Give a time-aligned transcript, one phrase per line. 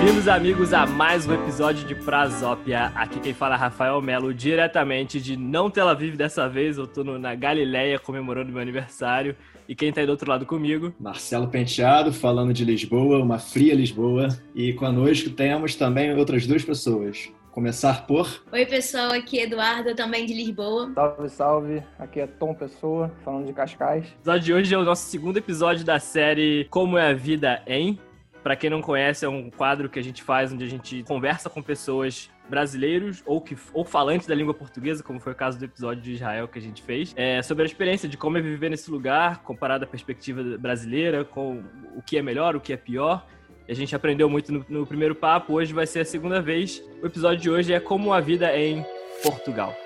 [0.00, 2.86] Bem-vindos, amigos, a mais um episódio de Prazópia.
[2.94, 6.78] Aqui quem fala é Rafael Melo, diretamente de não Tel Aviv dessa vez.
[6.78, 9.36] Eu tô no, na Galileia comemorando meu aniversário.
[9.68, 10.90] E quem tá aí do outro lado comigo?
[10.98, 14.28] Marcelo Penteado, falando de Lisboa, uma fria Lisboa.
[14.54, 17.28] E conosco temos também outras duas pessoas.
[17.50, 18.42] Começar por.
[18.50, 20.90] Oi, pessoal, aqui é Eduardo, também de Lisboa.
[20.94, 21.82] Salve, salve.
[21.98, 24.06] Aqui é Tom Pessoa, falando de Cascais.
[24.06, 27.62] O episódio de hoje é o nosso segundo episódio da série Como é a Vida
[27.66, 27.98] em.
[28.42, 31.50] Para quem não conhece, é um quadro que a gente faz onde a gente conversa
[31.50, 35.64] com pessoas brasileiros ou, que, ou falantes da língua portuguesa, como foi o caso do
[35.64, 38.70] episódio de Israel que a gente fez, é, sobre a experiência de como é viver
[38.70, 41.62] nesse lugar, comparado à perspectiva brasileira, com
[41.94, 43.26] o que é melhor, o que é pior.
[43.68, 46.82] A gente aprendeu muito no, no primeiro papo, hoje vai ser a segunda vez.
[47.02, 48.84] O episódio de hoje é Como a Vida é em
[49.22, 49.76] Portugal.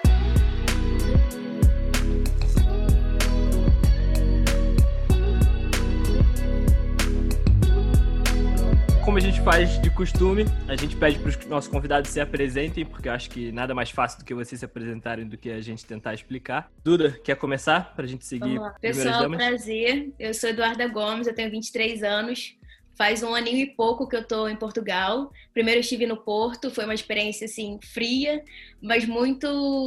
[9.15, 12.85] Como a gente faz de costume, a gente pede para os nossos convidados se apresentem,
[12.85, 15.61] porque eu acho que nada mais fácil do que vocês se apresentarem do que a
[15.61, 16.69] gente tentar explicar.
[16.83, 18.61] Duda, quer começar para a gente seguir?
[18.81, 19.37] Pessoal, damas?
[19.37, 20.13] prazer.
[20.19, 22.57] Eu sou Eduarda Gomes, eu tenho 23 anos.
[22.97, 25.31] Faz um aninho e pouco que eu tô em Portugal.
[25.53, 28.43] Primeiro estive no Porto, foi uma experiência assim fria,
[28.83, 29.47] mas muito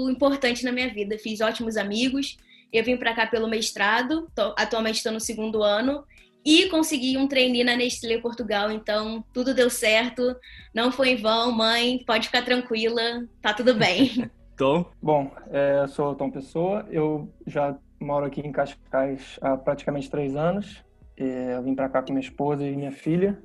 [0.09, 1.17] importante na minha vida.
[1.19, 2.37] Fiz ótimos amigos.
[2.71, 6.05] Eu vim para cá pelo mestrado, atualmente estou no segundo ano
[6.45, 10.35] e consegui um trainee na Nestlé Portugal, então tudo deu certo,
[10.73, 13.01] não foi em vão, mãe, pode ficar tranquila,
[13.41, 14.29] tá tudo bem.
[14.57, 14.85] Tom?
[15.01, 20.35] Bom, é, eu sou Tom Pessoa, eu já moro aqui em Cascais há praticamente três
[20.35, 20.83] anos,
[21.15, 23.37] é, eu vim para cá com minha esposa e minha filha,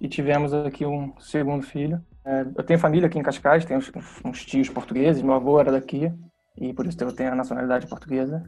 [0.00, 2.00] e tivemos aqui um segundo filho.
[2.24, 3.90] É, eu tenho família aqui em Cascais, tenho uns,
[4.24, 6.12] uns tios portugueses, meu avô era daqui,
[6.56, 8.44] e por isso eu tenho a nacionalidade portuguesa.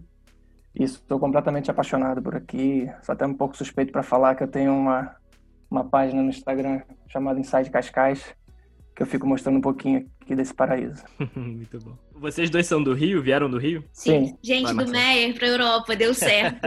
[0.74, 2.90] Estou completamente apaixonado por aqui.
[3.02, 5.14] Sou até um pouco suspeito para falar que eu tenho uma,
[5.70, 8.34] uma página no Instagram chamada Inside Cascais,
[8.94, 11.04] que eu fico mostrando um pouquinho aqui desse paraíso.
[11.36, 11.96] Muito bom.
[12.12, 13.22] Vocês dois são do Rio?
[13.22, 13.84] Vieram do Rio?
[13.92, 14.26] Sim.
[14.26, 14.38] Sim.
[14.42, 16.66] Gente, Vai, do Meyer para Europa, deu certo.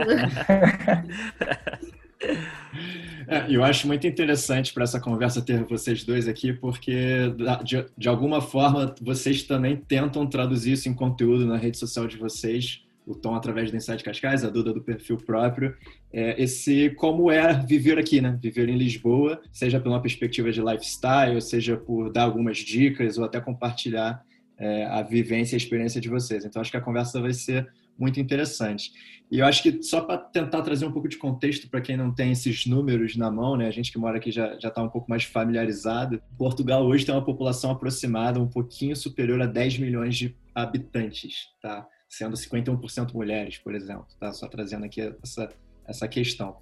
[3.26, 7.30] É, eu acho muito interessante para essa conversa ter vocês dois aqui, porque
[7.62, 12.16] de, de alguma forma vocês também tentam traduzir isso em conteúdo na rede social de
[12.16, 15.74] vocês o Tom através do Insight Cascais, a Duda do perfil próprio,
[16.12, 18.38] é, esse como é viver aqui, né?
[18.40, 23.24] Viver em Lisboa, seja por uma perspectiva de lifestyle, seja por dar algumas dicas ou
[23.24, 24.22] até compartilhar
[24.58, 26.44] é, a vivência e a experiência de vocês.
[26.44, 27.66] Então, acho que a conversa vai ser
[27.98, 28.92] muito interessante.
[29.30, 32.14] E eu acho que só para tentar trazer um pouco de contexto para quem não
[32.14, 33.66] tem esses números na mão, né?
[33.66, 36.22] A gente que mora aqui já está um pouco mais familiarizado.
[36.36, 41.86] Portugal hoje tem uma população aproximada, um pouquinho superior a 10 milhões de habitantes, tá?
[42.08, 44.06] Sendo 51% mulheres, por exemplo.
[44.18, 44.32] Tá?
[44.32, 45.48] Só trazendo aqui essa,
[45.86, 46.56] essa questão.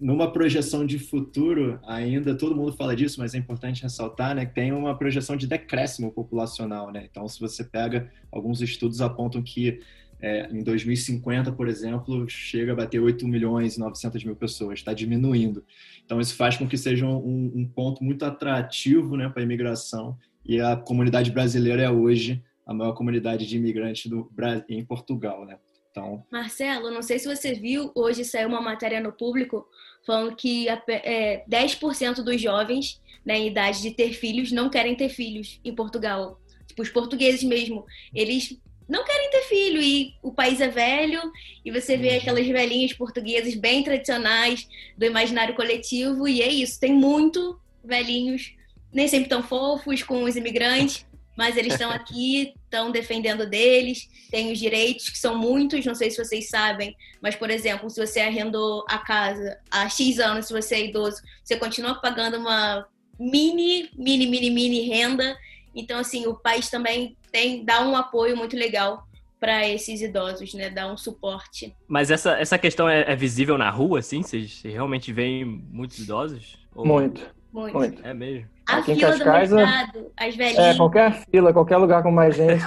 [0.00, 4.54] Numa projeção de futuro, ainda todo mundo fala disso, mas é importante ressaltar, né, que
[4.54, 7.06] tem uma projeção de decréscimo populacional, né?
[7.10, 9.80] Então, se você pega alguns estudos apontam que
[10.20, 14.92] é, em 2050, por exemplo, chega a bater 8 milhões e 900 mil pessoas, está
[14.92, 15.64] diminuindo.
[16.04, 20.16] Então, isso faz com que seja um, um ponto muito atrativo né, para a imigração
[20.44, 25.44] e a comunidade brasileira é hoje a maior comunidade de imigrantes do Brasil, em Portugal,
[25.44, 25.58] né?
[25.90, 26.24] Então...
[26.30, 29.66] Marcelo, não sei se você viu, hoje saiu uma matéria no público
[30.06, 35.08] falando que é, 10% dos jovens na né, idade de ter filhos não querem ter
[35.08, 36.40] filhos em Portugal.
[36.66, 37.84] Tipo, os portugueses mesmo,
[38.14, 38.58] eles
[38.88, 41.20] não querem ter filho e o país é velho
[41.64, 42.16] e você vê uhum.
[42.16, 48.54] aquelas velhinhas portuguesas bem tradicionais do imaginário coletivo e é isso, tem muito velhinhos,
[48.92, 51.06] nem sempre tão fofos com os imigrantes,
[51.36, 56.10] mas eles estão aqui, estão defendendo deles, têm os direitos, que são muitos, não sei
[56.10, 60.52] se vocês sabem, mas, por exemplo, se você arrendou a casa há X anos, se
[60.52, 62.86] você é idoso, você continua pagando uma
[63.18, 65.36] mini, mini, mini, mini renda.
[65.74, 69.06] Então, assim, o país também tem, dá um apoio muito legal
[69.40, 70.70] para esses idosos, né?
[70.70, 71.74] Dá um suporte.
[71.88, 74.22] Mas essa, essa questão é, é visível na rua, assim?
[74.22, 76.58] Vocês realmente veem muitos idosos?
[76.74, 76.86] Ou...
[76.86, 77.41] Muito.
[77.52, 77.76] Muito.
[77.76, 78.06] Muito.
[78.06, 78.48] É mesmo.
[78.66, 79.24] A Aqui fila do
[79.56, 80.58] mercado, as velhinhas.
[80.58, 82.64] É, qualquer fila, qualquer lugar com mais gente.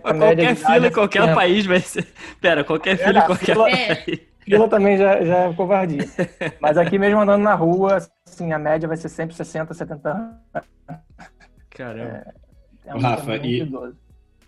[0.00, 2.06] qualquer fila em qualquer país vai ser.
[2.40, 4.20] Pera, qualquer fila em qualquer fila, país.
[4.40, 6.04] Fila também já, já é covardia.
[6.60, 10.36] Mas aqui mesmo andando na rua, assim, a média vai ser sempre 60, 70 anos.
[11.70, 12.24] Caramba.
[12.84, 13.68] É, é um Rafa, e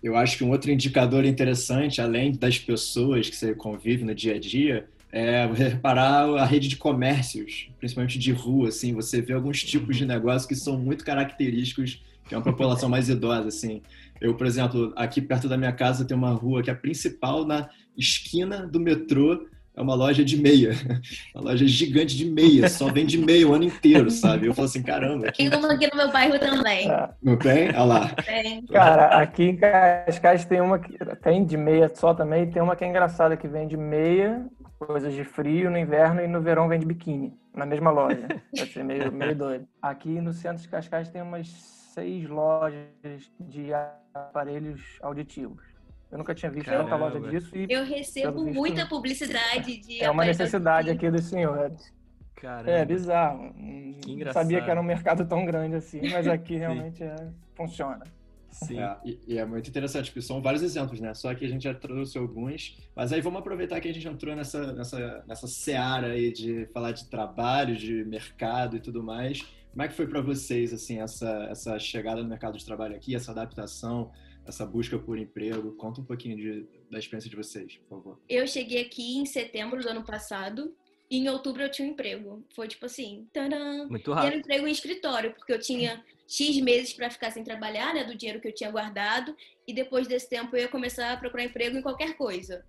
[0.01, 4.35] eu acho que um outro indicador interessante, além das pessoas que você convive no dia
[4.35, 9.61] a dia, é, reparar a rede de comércios, principalmente de rua, assim, você vê alguns
[9.63, 13.81] tipos de negócios que são muito característicos de uma população mais idosa, assim.
[14.21, 17.45] Eu, por exemplo, aqui perto da minha casa tem uma rua que é a principal
[17.45, 20.71] na esquina do metrô, é uma loja de meia.
[21.33, 24.47] Uma loja gigante de meia, só vende meia o ano inteiro, sabe?
[24.47, 25.31] Eu falo assim, caramba.
[25.31, 26.91] Tem uma aqui no meu bairro também.
[26.91, 27.09] É.
[27.23, 27.69] Não tem?
[27.69, 28.09] Olha lá.
[28.09, 28.65] Tem.
[28.65, 32.83] Cara, aqui em Cascais tem uma que tem de meia só também, tem uma que
[32.83, 34.45] é engraçada que vende meia,
[34.85, 38.27] coisas de frio no inverno e no verão vende biquíni, na mesma loja.
[38.55, 39.67] Vai ser meio, meio doido.
[39.81, 43.71] Aqui no centro de Cascais tem umas seis lojas de
[44.13, 45.63] aparelhos auditivos.
[46.11, 46.89] Eu nunca tinha visto Caramba.
[46.89, 51.25] tanta loja disso e Eu recebo visto, muita publicidade de é uma necessidade aqui dos
[51.25, 51.93] senhores.
[52.35, 52.71] Caramba.
[52.71, 53.53] É bizarro.
[53.55, 54.43] Não engraçado.
[54.43, 57.15] sabia que era um mercado tão grande assim, mas aqui realmente é,
[57.55, 58.03] funciona.
[58.51, 58.79] Sim.
[58.79, 61.13] É, e, e é muito interessante, porque são vários exemplos, né?
[61.13, 62.77] Só que a gente já trouxe alguns.
[62.95, 66.91] Mas aí vamos aproveitar que a gente entrou nessa, nessa, nessa seara aí de falar
[66.91, 69.41] de trabalho, de mercado e tudo mais.
[69.71, 73.15] Como é que foi para vocês, assim, essa, essa chegada no mercado de trabalho aqui,
[73.15, 74.11] essa adaptação,
[74.45, 75.71] essa busca por emprego?
[75.77, 78.19] Conta um pouquinho de, da experiência de vocês, por favor.
[78.27, 80.75] Eu cheguei aqui em setembro do ano passado
[81.09, 82.43] e em outubro eu tinha um emprego.
[82.53, 83.87] Foi tipo assim, tadã!
[83.87, 84.39] Muito E era um rápido.
[84.39, 88.39] emprego em escritório, porque eu tinha X meses para ficar sem trabalhar, né, do dinheiro
[88.39, 89.35] que eu tinha guardado,
[89.67, 92.63] e depois desse tempo eu ia começar a procurar emprego em qualquer coisa.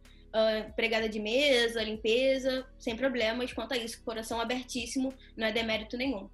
[0.69, 6.29] Empregada de mesa, limpeza, sem problemas quanto a isso, coração abertíssimo, não é demérito nenhum.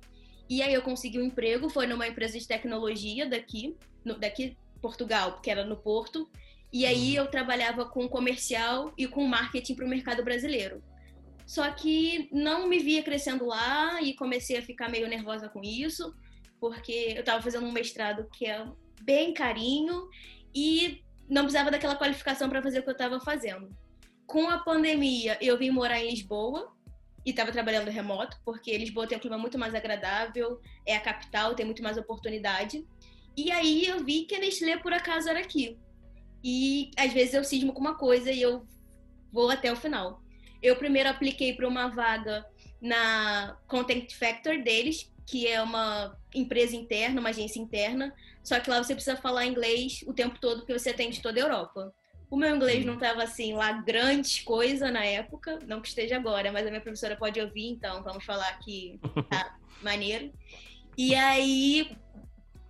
[0.49, 5.33] E aí eu consegui um emprego, foi numa empresa de tecnologia daqui, no- daqui Portugal,
[5.33, 6.31] porque era no Porto,
[6.73, 10.83] e aí eu trabalhava com comercial e com marketing para o mercado brasileiro.
[11.47, 16.15] Só que não me via crescendo lá e comecei a ficar meio nervosa com isso,
[16.61, 18.67] porque eu estava fazendo um mestrado que é
[19.03, 20.09] bem carinho
[20.55, 23.69] e não precisava daquela qualificação para fazer o que eu estava fazendo.
[24.27, 26.75] Com a pandemia, eu vim morar em Lisboa
[27.25, 31.55] e estava trabalhando remoto, porque Lisboa tem um clima muito mais agradável, é a capital,
[31.55, 32.87] tem muito mais oportunidade.
[33.37, 35.79] E aí eu vi que a Nestlé, por acaso, era aqui.
[36.43, 38.67] E às vezes eu cismo com uma coisa e eu
[39.33, 40.23] vou até o final.
[40.63, 42.45] Eu primeiro apliquei para uma vaga
[42.81, 48.83] na Content Factor deles, que é uma empresa interna, uma agência interna, só que lá
[48.83, 51.95] você precisa falar inglês o tempo todo, porque você atende toda a Europa.
[52.31, 56.51] O meu inglês não estava assim lá grande coisa na época, não que esteja agora,
[56.51, 58.99] mas a minha professora pode ouvir, então vamos falar que
[59.29, 60.33] tá maneiro.
[60.97, 61.95] E aí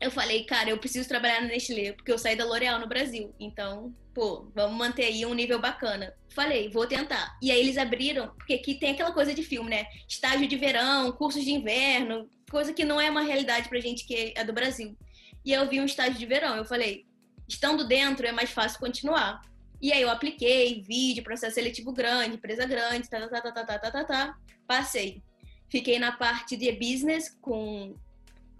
[0.00, 3.32] eu falei, cara, eu preciso trabalhar na Nestlé, porque eu saí da L'Oréal no Brasil.
[3.38, 6.12] Então, pô, vamos manter aí um nível bacana.
[6.30, 7.38] Falei, vou tentar.
[7.40, 9.86] E aí eles abriram, porque aqui tem aquela coisa de filme, né?
[10.08, 14.34] Estágio de verão, cursos de inverno, coisa que não é uma realidade pra gente que
[14.34, 14.98] é do Brasil.
[15.44, 16.56] E eu vi um estágio de verão.
[16.56, 17.06] Eu falei,
[17.48, 19.40] estando dentro é mais fácil continuar.
[19.80, 23.78] E aí eu apliquei, vídeo, processo seletivo grande, empresa grande, tá, tá, tá, tá, tá,
[23.78, 24.38] tá, tá, tá.
[24.66, 25.22] Passei.
[25.68, 27.94] Fiquei na parte de business com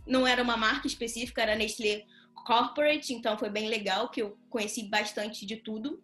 [0.07, 2.05] não era uma marca específica, era Nestlé
[2.49, 6.03] Corporate, então foi bem legal, que eu conheci bastante de tudo.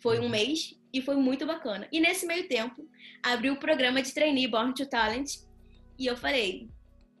[0.00, 1.86] Foi um mês e foi muito bacana.
[1.92, 2.88] E nesse meio tempo,
[3.22, 5.40] abri o programa de trainee Born to Talent
[5.98, 6.70] e eu falei,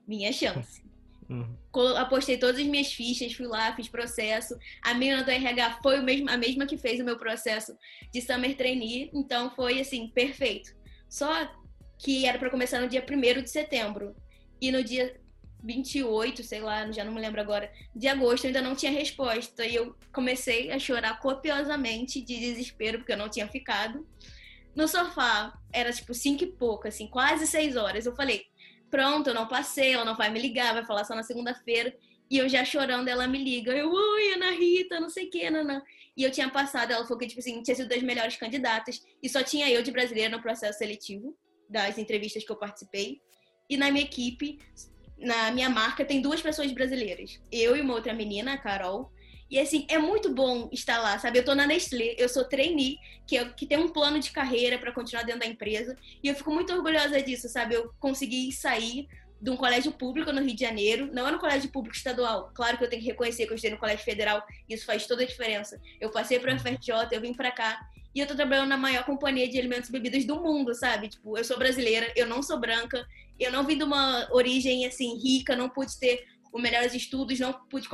[0.08, 0.80] minha chance.
[1.30, 1.56] Uhum.
[1.96, 4.54] Apostei todas as minhas fichas, fui lá, fiz processo.
[4.82, 7.74] A menina do RH foi mesmo, a mesma que fez o meu processo
[8.12, 10.74] de Summer Trainee, então foi assim, perfeito.
[11.08, 11.50] Só
[11.96, 14.14] que era para começar no dia 1 de setembro.
[14.60, 15.18] E no dia
[15.62, 19.64] 28, sei lá, já não me lembro agora, de agosto, eu ainda não tinha resposta.
[19.64, 24.06] E eu comecei a chorar copiosamente de desespero, porque eu não tinha ficado.
[24.74, 28.06] No sofá, era tipo cinco e pouco, assim, quase seis horas.
[28.06, 28.46] Eu falei,
[28.90, 31.94] pronto, eu não passei, ela não vai me ligar, vai falar só na segunda-feira.
[32.30, 33.72] E eu já chorando, ela me liga.
[33.72, 35.82] Eu, oi, Ana Rita, não sei o que, Nanã.
[36.16, 39.02] E eu tinha passado, ela falou que, tipo assim, tinha sido das melhores candidatas.
[39.22, 41.36] E só tinha eu de brasileira no processo seletivo,
[41.68, 43.20] das entrevistas que eu participei.
[43.68, 44.58] E na minha equipe,
[45.22, 47.40] na minha marca, tem duas pessoas brasileiras.
[47.50, 49.10] Eu e uma outra menina, a Carol.
[49.50, 51.38] E assim, é muito bom estar lá, sabe?
[51.38, 54.78] Eu tô na Nestlé, eu sou trainee, que, é- que tem um plano de carreira
[54.78, 55.94] para continuar dentro da empresa.
[56.22, 57.74] E eu fico muito orgulhosa disso, sabe?
[57.74, 59.06] Eu consegui sair
[59.42, 62.52] de um colégio público no Rio de Janeiro, não é no colégio público estadual.
[62.54, 65.24] Claro que eu tenho que reconhecer que eu estudei no colégio federal, isso faz toda
[65.24, 65.80] a diferença.
[66.00, 67.84] Eu passei para o FRJ, eu vim para cá
[68.14, 71.08] e eu tô trabalhando na maior companhia de alimentos e bebidas do mundo, sabe?
[71.08, 73.04] Tipo, eu sou brasileira, eu não sou branca,
[73.36, 77.52] eu não vim de uma origem assim rica, não pude ter os melhores estudos, não
[77.68, 77.88] pude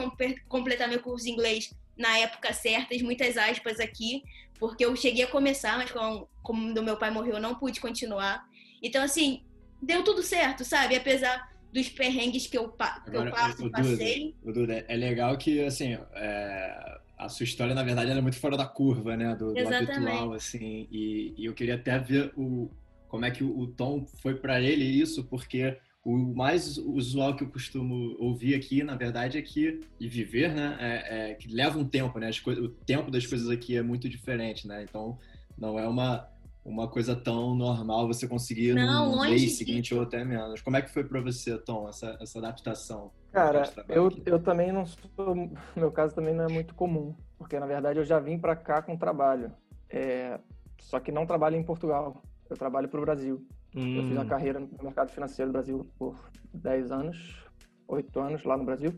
[0.48, 4.22] completar meu curso de inglês na época certa, muitas aspas aqui,
[4.58, 8.46] porque eu cheguei a começar, mas como, como meu pai morreu, eu não pude continuar.
[8.82, 9.42] Então, assim,
[9.82, 10.96] deu tudo certo, sabe?
[10.96, 14.34] Apesar dos perrengues que eu, pa- que eu passo, o passei.
[14.42, 18.38] o Duda, é legal que, assim, é, a sua história, na verdade, ela é muito
[18.38, 19.34] fora da curva, né?
[19.34, 20.88] Do, do habitual, assim.
[20.90, 22.70] E, e eu queria até ver o,
[23.08, 27.44] como é que o, o Tom foi para ele isso, porque o mais usual que
[27.44, 30.76] eu costumo ouvir aqui, na verdade, é que, e viver, né?
[30.80, 32.28] É, é que leva um tempo, né?
[32.28, 34.82] As o tempo das coisas aqui é muito diferente, né?
[34.88, 35.18] Então,
[35.58, 36.26] não é uma
[36.68, 40.60] uma coisa tão normal você conseguir Não, no longe mês seguinte ou até menos.
[40.60, 43.10] Como é que foi para você, Tom, essa, essa adaptação?
[43.32, 44.22] Cara, eu, aqui?
[44.26, 44.98] eu também não sou.
[45.76, 48.82] Meu caso também não é muito comum, porque na verdade eu já vim para cá
[48.82, 49.52] com trabalho.
[49.90, 50.38] É,
[50.80, 53.46] só que não trabalho em Portugal, eu trabalho para o Brasil.
[53.94, 56.16] Eu fiz uma Hum, carreira no mercado financeiro do Brasil por
[56.54, 57.44] 10 anos,
[57.86, 58.92] 8 anos lá no Brasil,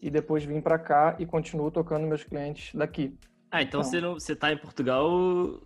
[0.00, 3.16] e depois vim para cá e continuo tocando meus clientes daqui.
[3.50, 3.82] Ah, então Então.
[3.82, 5.60] você, não, você tá em Portugal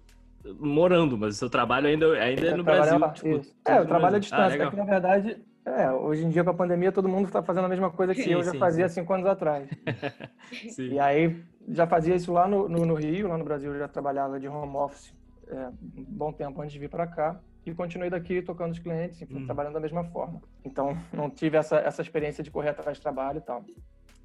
[0.59, 3.41] morando, mas o seu trabalho ainda, ainda é no trabalho Brasil.
[3.41, 4.17] tipo, É, eu trabalho à.
[4.17, 7.27] Ah, distância, é que na verdade, é, hoje em dia com a pandemia todo mundo
[7.27, 9.01] está fazendo a mesma coisa que Sim, eu já sim, fazia sim.
[9.01, 9.69] cinco anos atrás.
[10.79, 13.87] E aí já fazia isso lá no, no, no Rio, lá no Brasil eu já
[13.89, 15.13] trabalhava de home office
[15.49, 19.21] é, um bom tempo antes de vir para cá e continuei daqui tocando os clientes,
[19.21, 19.45] enfim, Hum.
[19.47, 20.41] trabalhando da mesma forma.
[20.65, 23.63] Então não tive essa, essa experiência de correr atrás de trabalho e tal.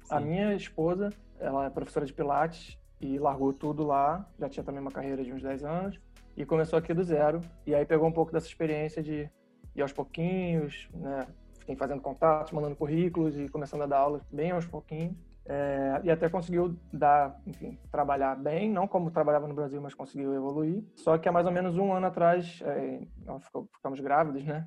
[0.08, 4.80] A minha esposa, ela é professora de Pilates e largou tudo lá, já tinha também
[4.80, 6.00] uma carreira de uns 10 anos
[6.36, 7.40] e começou aqui do zero.
[7.66, 9.28] E aí pegou um pouco dessa experiência de
[9.74, 11.26] ir aos pouquinhos, né?
[11.58, 15.16] Fiquei fazendo contatos, mandando currículos e começando a dar aulas bem aos pouquinhos.
[15.46, 20.32] É, e até conseguiu dar, enfim, trabalhar bem, não como trabalhava no Brasil, mas conseguiu
[20.34, 20.82] evoluir.
[20.94, 23.42] Só que há mais ou menos um ano atrás, é, nós
[23.74, 24.66] ficamos grávidos, né?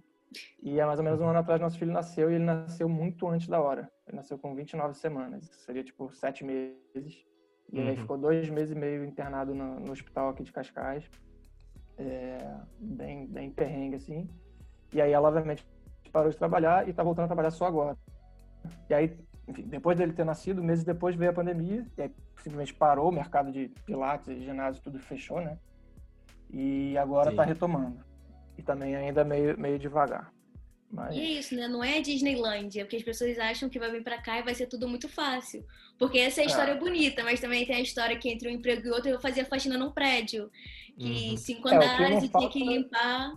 [0.62, 3.28] E há mais ou menos um ano atrás nosso filho nasceu e ele nasceu muito
[3.28, 3.90] antes da hora.
[4.08, 7.26] Ele nasceu com 29 semanas, seria tipo sete meses.
[7.72, 7.98] E aí Uhum.
[7.98, 11.10] ficou dois meses e meio internado no, no hospital aqui de Cascais,
[11.98, 14.30] é, bem, bem perrengue assim.
[14.94, 15.66] E aí ela obviamente
[16.12, 17.98] parou de trabalhar e tá voltando a trabalhar só agora.
[18.90, 22.74] E aí, enfim, depois dele ter nascido, meses depois veio a pandemia, e aí simplesmente
[22.74, 25.58] parou o mercado de pilates e ginásio, tudo fechou, né?
[26.50, 27.36] E agora Sim.
[27.36, 28.00] tá retomando.
[28.58, 30.32] E também ainda meio, meio devagar.
[30.92, 31.16] Mas...
[31.16, 31.68] E é isso, né?
[31.68, 34.68] Não é Disneylândia, porque as pessoas acham que vai vir pra cá e vai ser
[34.68, 35.66] tudo muito fácil.
[36.00, 38.88] Porque essa é a história bonita, mas também tem a história que entre um emprego
[38.88, 40.50] e outro eu fazia faxina num prédio,
[40.98, 41.38] que Uhum.
[41.38, 43.34] cinco É, andares não e tinha que falta- limpar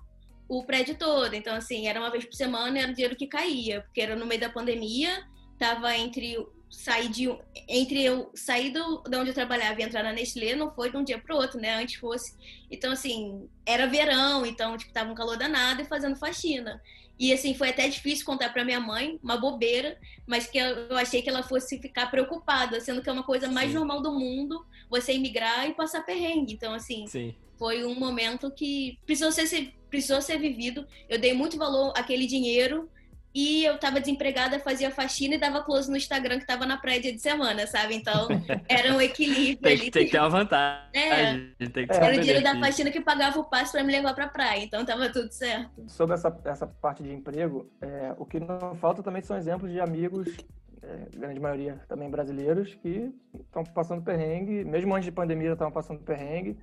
[0.48, 1.34] o prédio todo.
[1.34, 4.14] Então, assim, era uma vez por semana e era o dinheiro que caía, porque era
[4.14, 5.24] no meio da pandemia,
[5.58, 6.36] tava entre
[6.68, 7.28] sair de
[7.68, 10.96] entre eu sair do, de onde eu trabalhava e entrar na Nestlé não foi de
[10.96, 11.74] um dia pro outro, né?
[11.74, 12.36] Antes fosse.
[12.70, 16.80] Então, assim, era verão, então, tipo, tava um calor danado e fazendo faxina.
[17.20, 21.20] E assim, foi até difícil contar pra minha mãe, uma bobeira, mas que eu achei
[21.20, 23.74] que ela fosse ficar preocupada, sendo que é uma coisa mais Sim.
[23.74, 26.54] normal do mundo, você imigrar e passar perrengue.
[26.54, 27.34] Então, assim, Sim.
[27.58, 30.86] foi um momento que precisou ser, precisou ser vivido.
[31.10, 32.88] Eu dei muito valor àquele dinheiro
[33.34, 37.00] e eu tava desempregada, fazia faxina e dava close no Instagram que tava na praia
[37.00, 37.94] dia de semana, sabe?
[37.94, 38.28] Então,
[38.68, 39.80] era um equilíbrio Tem, ali.
[39.84, 40.88] que- tem que ter uma vantagem.
[40.92, 41.66] É.
[41.68, 44.14] Tem que É, Era o dinheiro da faxina que pagava o passe pra me levar
[44.14, 45.70] pra praia, então tava tudo certo.
[45.88, 49.80] sobre essa, essa parte de emprego, é, o que não falta também são exemplos de
[49.80, 50.28] amigos,
[50.82, 56.00] é, grande maioria também brasileiros, que estão passando perrengue, mesmo antes de pandemia estavam passando
[56.00, 56.58] perrengue,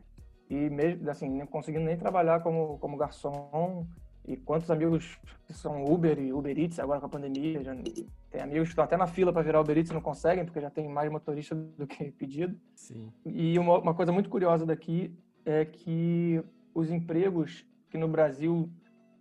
[0.49, 3.85] e mesmo assim, não conseguindo nem trabalhar como, como garçom.
[4.27, 7.73] E quantos amigos que são Uber e Uber Eats agora com a pandemia, já,
[8.29, 10.59] tem amigos que estão até na fila para virar Uber Eats e não conseguem, porque
[10.59, 12.59] já tem mais motorista do que pedido.
[12.75, 13.11] Sim.
[13.25, 16.43] E uma, uma coisa muito curiosa daqui é que
[16.75, 18.69] os empregos que no Brasil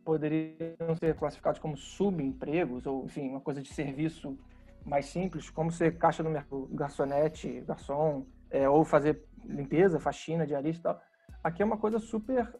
[0.04, 4.36] poderiam ser classificados como subempregos, ou enfim, uma coisa de serviço
[4.84, 10.80] mais simples, como ser caixa no mercado, garçonete, garçom, é, ou fazer limpeza, faxina, diarista
[10.80, 11.02] e tal.
[11.42, 12.52] Aqui é uma coisa super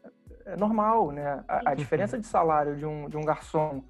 [0.46, 1.44] é, normal, né?
[1.48, 3.82] A, a diferença de salário de um, de um garçom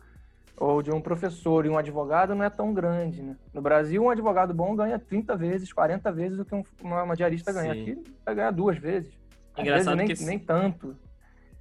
[0.56, 3.36] ou de um professor e um advogado não é tão grande, né?
[3.52, 7.14] No Brasil, um advogado bom ganha 30 vezes, 40 vezes o que um- uma, uma
[7.14, 7.74] diarista ganha.
[7.74, 7.82] Sim.
[7.82, 9.12] Aqui vai ganhar duas vezes.
[9.58, 10.96] Engraçado vezes, nem, nem tanto.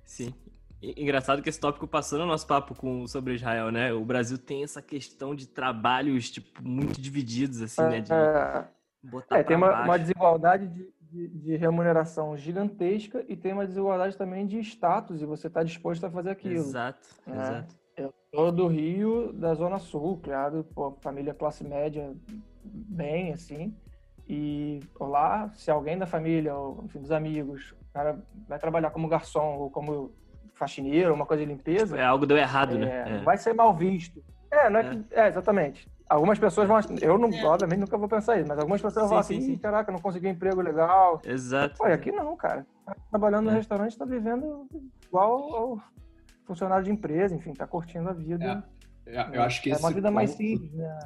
[0.05, 0.33] Sim.
[0.81, 3.91] Engraçado que esse tópico passou no nosso papo com, sobre Israel, né?
[3.91, 8.01] O Brasil tem essa questão de trabalhos, tipo, muito divididos, assim, né?
[8.01, 8.65] De É,
[9.03, 14.17] botar é, tem uma, uma desigualdade de, de- de remuneração gigantesca e tem uma desigualdade
[14.17, 16.55] também de status e você está disposto a fazer aquilo.
[16.55, 17.31] Exato, É.
[17.31, 17.75] exato.
[18.33, 22.13] Sou do Rio, da Zona Sul, criado por família classe média
[22.65, 23.73] bem, assim.
[24.27, 28.19] E lá, se alguém da família, ou enfim, dos amigos, cara
[28.49, 30.11] vai trabalhar como garçom ou como
[30.53, 33.19] faxineiro, uma coisa de limpeza, É, algo deu errado, é, né?
[33.19, 33.23] É.
[33.23, 34.21] vai ser mal visto.
[34.51, 35.87] É, não é, que, é exatamente.
[36.07, 36.79] Algumas pessoas vão.
[37.01, 37.43] Eu, não, É.
[37.45, 39.53] obviamente, nunca vou pensar isso, mas algumas pessoas Sim, vão sim, assim: sim.
[39.53, 41.19] "Ih, caraca, não consegui um emprego legal.
[41.25, 41.77] Exato.
[41.77, 42.65] Pô, e aqui não, cara.
[42.85, 43.55] Tá trabalhando no É.
[43.55, 44.67] restaurante, está vivendo
[45.07, 45.79] igual ao
[46.45, 48.63] funcionário de empresa, enfim, tá curtindo a vida.
[49.05, 50.99] Eu, eu acho que é esse uma vida mais ponto- simples, né?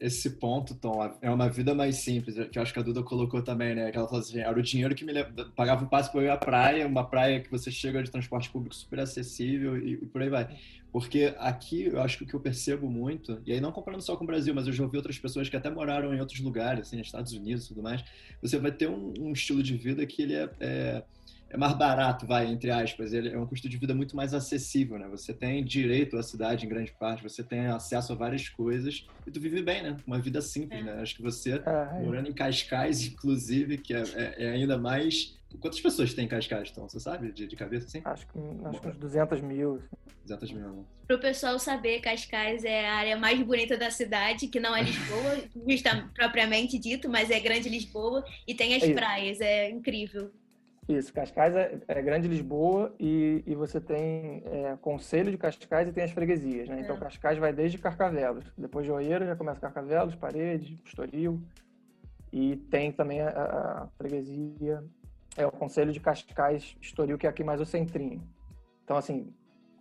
[0.00, 3.42] Esse ponto, Tom, é uma vida mais simples, que eu acho que a Duda colocou
[3.42, 3.90] também, né?
[3.90, 5.24] Que ela falou assim, era o dinheiro que me le-
[5.56, 8.74] pagava o passe para ir à praia, uma praia que você chega de transporte público
[8.74, 10.56] super acessível e, e por aí vai.
[10.92, 14.16] Porque aqui, eu acho que o que eu percebo muito, e aí não comparando só
[14.16, 16.86] com o Brasil, mas eu já ouvi outras pessoas que até moraram em outros lugares,
[16.88, 18.02] assim, Estados Unidos e tudo mais,
[18.40, 21.04] você vai ter um, um estilo de vida que ele é, é
[21.50, 23.12] é mais barato, vai, entre aspas.
[23.12, 25.08] Ele é um custo de vida muito mais acessível, né?
[25.08, 29.30] Você tem direito à cidade em grande parte, você tem acesso a várias coisas e
[29.30, 29.96] tu vive bem, né?
[30.06, 30.82] Uma vida simples, é.
[30.82, 31.00] né?
[31.00, 35.38] Acho que você, é, morando em Cascais, inclusive, que é, é, é, ainda mais...
[35.60, 36.86] Quantas pessoas tem em Cascais, então?
[36.86, 38.02] Você sabe, de, de cabeça, assim?
[38.04, 39.82] Acho que, acho que uns 200 mil.
[40.24, 40.84] 200 mil, né?
[41.06, 44.82] Para o pessoal saber, Cascais é a área mais bonita da cidade, que não é
[44.82, 50.30] Lisboa, está propriamente dito, mas é Grande Lisboa, e tem as é praias, é incrível.
[50.88, 55.92] Isso, Cascais é, é Grande Lisboa e, e você tem é, Conselho de Cascais e
[55.92, 56.80] tem as freguesias, né?
[56.80, 56.98] Então, é.
[56.98, 58.50] Cascais vai desde Carcavelos.
[58.56, 61.42] Depois de Oeira já começa Carcavelos, Paredes, Estoril.
[62.32, 64.82] E tem também a, a, freguesia,
[65.36, 68.22] é o Conselho de Cascais, Estoril, que é aqui mais o centrinho.
[68.82, 69.30] Então, assim,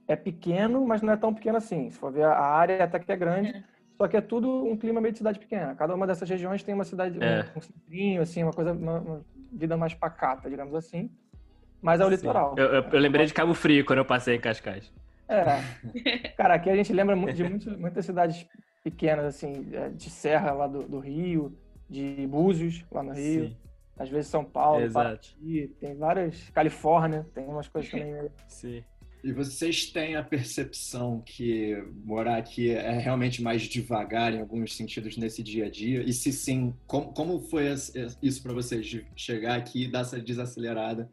[0.10, 1.90] é pequeno, mas não é tão pequeno assim.
[1.90, 3.64] Se for ver, a área até que é grande, é.
[3.98, 5.76] Só que é tudo um clima meio de cidade pequena.
[5.76, 7.46] Cada uma dessas regiões tem uma cidade, é.
[7.56, 8.72] um, um centrinho, assim, uma coisa...
[8.72, 11.10] Uma, uma vida mais pacata, digamos assim.
[11.82, 12.16] Mas é o Sim.
[12.16, 12.56] litoral.
[12.58, 14.92] Eu, eu, eu, lembrei de Cabo Frio quando eu passei em Cascais.
[15.28, 16.30] É.
[16.38, 18.48] Cara, aqui a gente lembra de muitas, muitas cidades
[18.84, 21.58] pequenas, assim, é, de Serra lá do, do Rio,
[21.90, 23.50] de Búzios lá no Rio.
[23.50, 23.58] Sim.
[23.98, 25.06] Às vezes São Paulo, Exato.
[25.06, 26.50] Paraty, tem várias.
[26.52, 28.30] Califórnia, tem umas coisas também.
[28.48, 28.84] Sim.
[29.28, 35.18] E vocês têm a percepção que morar aqui é realmente mais devagar em alguns sentidos
[35.18, 36.02] nesse dia a dia?
[36.02, 37.66] E se sim, como, como foi
[38.22, 41.12] isso para vocês de chegar aqui e dar essa desacelerada,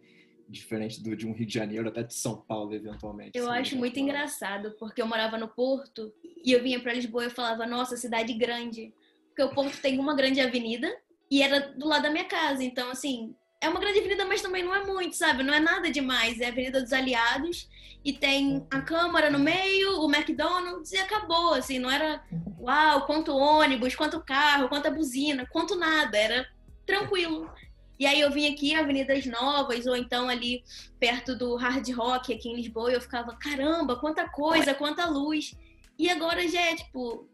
[0.49, 3.37] diferente do, de um Rio de Janeiro até de São Paulo, eventualmente?
[3.37, 7.27] Eu acho muito engraçado, porque eu morava no Porto e eu vinha para Lisboa e
[7.27, 8.95] eu falava, nossa, cidade grande.
[9.27, 10.89] Porque o Porto tem uma grande avenida
[11.29, 12.63] e era do lado da minha casa.
[12.63, 15.43] Então, assim, é uma grande avenida, mas também não é muito, sabe?
[15.43, 16.39] Não é nada demais.
[16.39, 17.69] É a Avenida dos Aliados
[18.05, 21.79] e tem a Câmara no meio, o McDonald's e acabou, assim.
[21.79, 22.23] Não era,
[22.61, 26.19] uau, quanto ônibus, quanto carro, quanta buzina, quanto nada.
[26.19, 26.47] Era
[26.85, 27.51] tranquilo.
[27.99, 30.63] E aí eu vim aqui, Avenidas Novas, ou então ali
[31.01, 35.57] perto do Hard Rock, aqui em Lisboa, e eu ficava, caramba, quanta coisa, quanta luz.
[35.99, 37.27] E agora já é, tipo,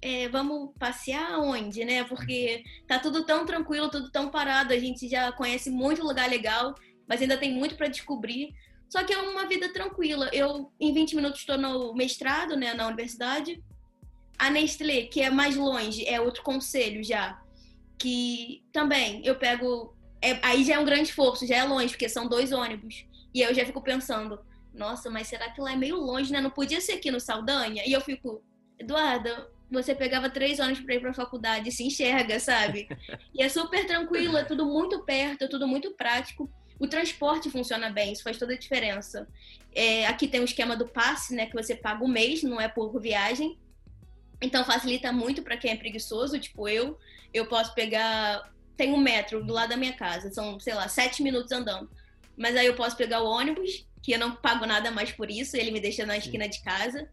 [0.00, 2.04] é, vamos passear onde, né?
[2.04, 6.74] Porque tá tudo tão tranquilo, tudo tão parado, a gente já conhece muito lugar legal,
[7.06, 8.54] mas ainda tem muito para descobrir.
[8.88, 10.28] Só que é uma vida tranquila.
[10.32, 13.62] Eu, em 20 minutos, estou no mestrado, né, na universidade.
[14.38, 17.40] A Nestlé, que é mais longe, é outro conselho já.
[17.98, 19.96] Que também eu pego.
[20.20, 23.06] É, aí já é um grande esforço, já é longe, porque são dois ônibus.
[23.34, 24.38] E eu já fico pensando,
[24.74, 26.40] nossa, mas será que lá é meio longe, né?
[26.40, 27.82] Não podia ser aqui no Saldanha?
[27.86, 28.42] E eu fico,
[28.78, 32.88] Eduarda, você pegava três horas para ir para a faculdade, se enxerga, sabe?
[33.34, 36.50] E é super tranquilo, é tudo muito perto, é tudo muito prático.
[36.78, 39.28] O transporte funciona bem, isso faz toda a diferença.
[39.74, 42.68] É, aqui tem o esquema do passe, né, que você paga o mês, não é
[42.68, 43.58] por viagem.
[44.40, 46.98] Então facilita muito para quem é preguiçoso, tipo eu.
[47.32, 48.50] Eu posso pegar.
[48.76, 51.88] Tem um metro do lado da minha casa, são, sei lá, sete minutos andando.
[52.36, 55.56] Mas aí eu posso pegar o ônibus, que eu não pago nada mais por isso,
[55.56, 57.08] ele me deixa na esquina de casa.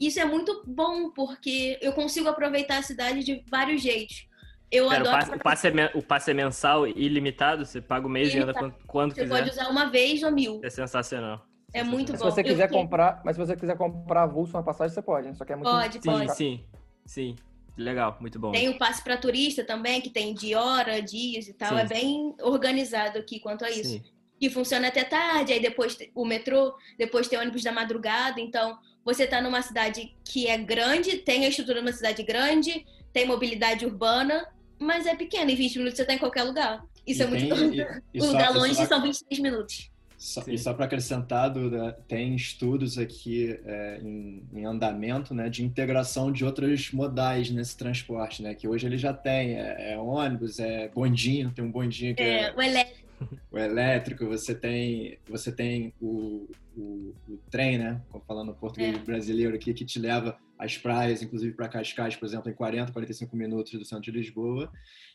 [0.00, 4.26] Isso é muito bom, porque eu consigo aproveitar a cidade de vários jeitos.
[4.70, 5.16] Eu Pera, adoro...
[5.16, 7.64] o, passe, o, passe é, o passe é mensal ilimitado?
[7.66, 8.56] Você paga o mês ilimitado.
[8.56, 9.34] e anda quando, quando você quiser?
[9.34, 10.60] Você pode usar uma vez ou mil.
[10.64, 11.46] É sensacional.
[11.74, 12.18] É muito bom.
[12.18, 15.36] Se você quiser comprar, mas se você quiser comprar avulso uma passagem, você pode.
[15.36, 16.36] Só que é muito Pode, sim, pode.
[16.36, 16.64] Sim,
[17.04, 17.36] sim.
[17.76, 18.52] Legal, muito bom.
[18.52, 21.70] Tem o passe para turista também, que tem de hora, dias e tal.
[21.70, 21.78] Sim.
[21.78, 23.90] É bem organizado aqui quanto a isso.
[23.90, 24.02] Sim.
[24.42, 28.40] E funciona até tarde, aí depois o metrô, depois tem ônibus da madrugada.
[28.40, 32.84] Então, você está numa cidade que é grande, tem a estrutura de uma cidade grande,
[33.12, 34.44] tem mobilidade urbana,
[34.80, 35.52] mas é pequena.
[35.52, 36.84] Em 20 minutos você está em qualquer lugar.
[37.06, 37.74] Isso e é tem, muito.
[37.74, 39.92] E, e o lugar longe só, são 23 minutos.
[40.18, 45.64] Só, e só para acrescentar, Duda, tem estudos aqui é, em, em, andamento né, de
[45.64, 48.54] integração de outros modais nesse transporte, né?
[48.54, 49.54] Que hoje ele já tem.
[49.54, 52.42] É, é ônibus, é bondinho, tem um bondinho que é.
[52.44, 53.01] é o elétrico.
[53.50, 58.00] O elétrico, você tem, você tem o, o, o trem, né?
[58.26, 58.98] Falando português é.
[58.98, 63.36] brasileiro aqui, que te leva às praias, inclusive para Cascais, por exemplo, em 40, 45
[63.36, 64.70] minutos do centro de Lisboa.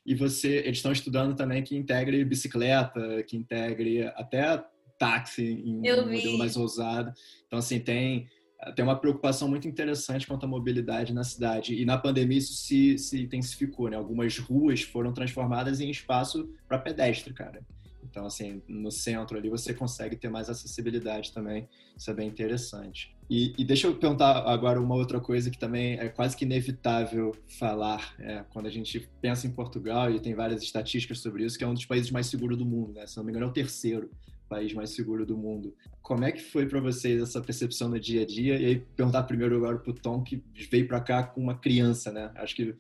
[0.06, 4.64] E você, eles estão estudando também que integre bicicleta, que integre até
[5.00, 7.14] táxi em um modelo mais ousado.
[7.46, 8.28] Então, assim, tem
[8.76, 11.80] tem uma preocupação muito interessante quanto à mobilidade na cidade.
[11.80, 13.96] E na pandemia isso se, se intensificou, né?
[13.96, 17.62] Algumas ruas foram transformadas em espaço para pedestre, cara.
[18.10, 21.68] Então, assim, no centro ali você consegue ter mais acessibilidade também.
[21.96, 23.16] Isso é bem interessante.
[23.30, 27.36] E, e deixa eu perguntar agora uma outra coisa que também é quase que inevitável
[27.60, 31.64] falar é, quando a gente pensa em Portugal, e tem várias estatísticas sobre isso, que
[31.64, 33.06] é um dos países mais seguros do mundo, né?
[33.06, 34.10] Se não me engano, é o terceiro
[34.48, 35.76] país mais seguro do mundo.
[36.02, 38.58] Como é que foi para vocês essa percepção no dia a dia?
[38.58, 40.42] E aí perguntar primeiro agora para o Tom, que
[40.72, 42.32] veio para cá com uma criança, né?
[42.36, 42.74] Acho que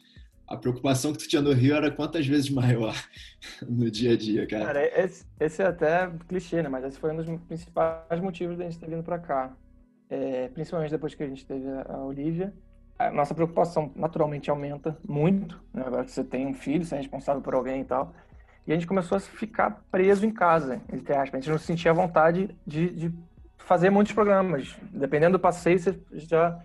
[0.48, 2.96] a preocupação que tu tinha no Rio era quantas vezes maior
[3.68, 4.66] no dia a dia, cara?
[4.66, 6.70] Cara, esse, esse é até clichê, né?
[6.70, 9.52] Mas esse foi um dos principais motivos da gente ter vindo para cá.
[10.10, 12.54] É, principalmente depois que a gente teve a Olivia.
[12.98, 15.84] A nossa preocupação naturalmente aumenta muito, né?
[15.86, 18.14] Agora que você tem um filho, você é responsável por alguém e tal.
[18.66, 21.34] E a gente começou a ficar preso em casa, entre aspas.
[21.34, 23.14] A gente não sentia vontade de, de
[23.58, 24.76] fazer muitos programas.
[24.92, 26.58] Dependendo do passeio, você já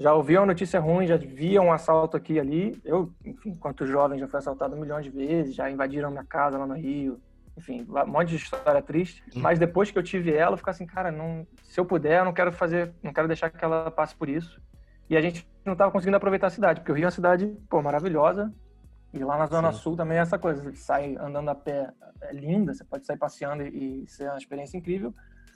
[0.00, 2.80] já ouviam notícia ruim, já via um assalto aqui e ali.
[2.82, 6.56] Eu, enfim, enquanto jovem, já fui assaltado um milhão de vezes, já invadiram minha casa
[6.56, 7.20] lá no Rio.
[7.54, 9.22] Enfim, um monte de história triste.
[9.36, 9.40] Hum.
[9.40, 12.24] Mas depois que eu tive ela, eu fico assim, cara, não, se eu puder, eu
[12.24, 14.58] não quero fazer, não quero deixar que ela passe por isso.
[15.10, 17.46] E a gente não estava conseguindo aproveitar a cidade, porque o Rio é uma cidade,
[17.68, 18.50] pô, maravilhosa.
[19.12, 19.80] E lá na Zona Sim.
[19.80, 21.90] Sul também é essa coisa, você sai andando a pé,
[22.22, 25.12] é linda, você pode sair passeando e, e ser uma experiência incrível,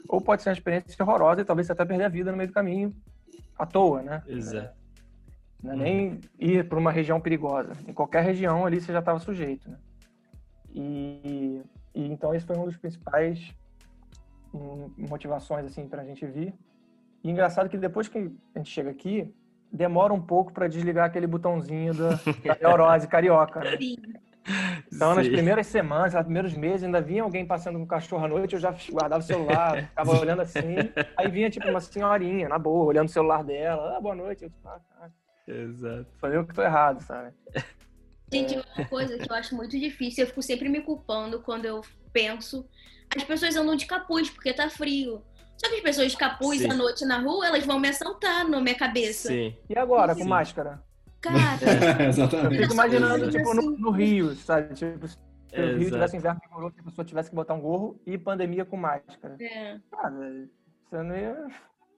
[0.07, 2.49] ou pode ser uma experiência horrorosa e talvez você até perder a vida no meio
[2.49, 2.95] do caminho,
[3.59, 4.23] à toa, né?
[4.27, 4.75] Exato.
[5.63, 7.73] Não é nem ir para uma região perigosa.
[7.89, 9.79] Em qualquer região ali você já estava sujeito, né?
[10.75, 11.63] E,
[11.95, 13.55] e, então esse foi um dos principais
[14.99, 16.55] motivações assim para a gente vir.
[17.23, 19.33] E engraçado que depois que a gente chega aqui,
[19.73, 23.61] demora um pouco para desligar aquele botãozinho da, da neurose carioca.
[23.61, 23.79] Né?
[24.95, 25.17] Então, Sim.
[25.17, 28.55] nas primeiras semanas, nos primeiros meses, ainda vinha alguém passando com o cachorro à noite,
[28.55, 30.77] eu já guardava o celular, ficava olhando assim.
[31.17, 33.97] Aí vinha, tipo, uma senhorinha, na boa, olhando o celular dela.
[33.97, 34.45] Ah, boa noite.
[34.45, 35.11] Eu, ah, ah.
[35.47, 36.07] Exato.
[36.19, 37.33] Falei o que tô errado, sabe?
[38.33, 41.83] Gente, uma coisa que eu acho muito difícil, eu fico sempre me culpando quando eu
[42.13, 42.67] penso.
[43.15, 45.23] As pessoas andam de capuz porque tá frio.
[45.57, 46.71] Só que as pessoas de capuz Sim.
[46.71, 49.29] à noite na rua, elas vão me assaltar na minha cabeça.
[49.29, 49.57] Sim.
[49.69, 50.23] E agora, Sim.
[50.23, 50.83] com máscara?
[51.25, 52.55] Cara, é, exatamente.
[52.57, 54.75] Eu fico imaginando, tipo, no, no, Rio, sabe?
[54.75, 55.17] Tipo, se
[55.53, 58.65] o é, Rio tivesse inverno com a pessoa tivesse que botar um gorro e pandemia
[58.65, 59.37] com máscara.
[59.41, 59.79] É.
[59.91, 60.49] Cara,
[60.91, 61.47] você não ia.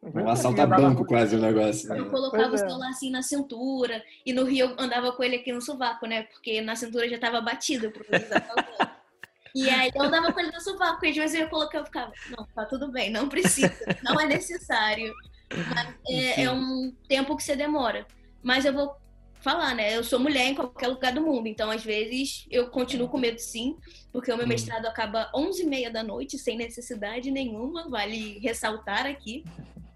[0.02, 1.92] Um assaltar banco quase o negócio.
[1.92, 4.04] Eu colocava o celular assim na cintura.
[4.24, 6.24] E no Rio eu andava com ele aqui no sovaco, né?
[6.24, 8.04] Porque na cintura já tava batido pro
[9.52, 11.04] E aí eu andava com ele no sovaco.
[11.04, 14.20] E às vezes eu ia colocar, eu ficava, não, tá tudo bem, não precisa, não
[14.20, 15.12] é necessário.
[15.74, 18.06] Mas é, é um tempo que você demora.
[18.42, 18.96] Mas eu vou
[19.46, 19.96] falar, né?
[19.96, 23.38] Eu sou mulher em qualquer lugar do mundo, então às vezes eu continuo com medo
[23.38, 23.76] sim,
[24.12, 24.48] porque o meu hum.
[24.48, 29.44] mestrado acaba 11h30 da noite, sem necessidade nenhuma, vale ressaltar aqui.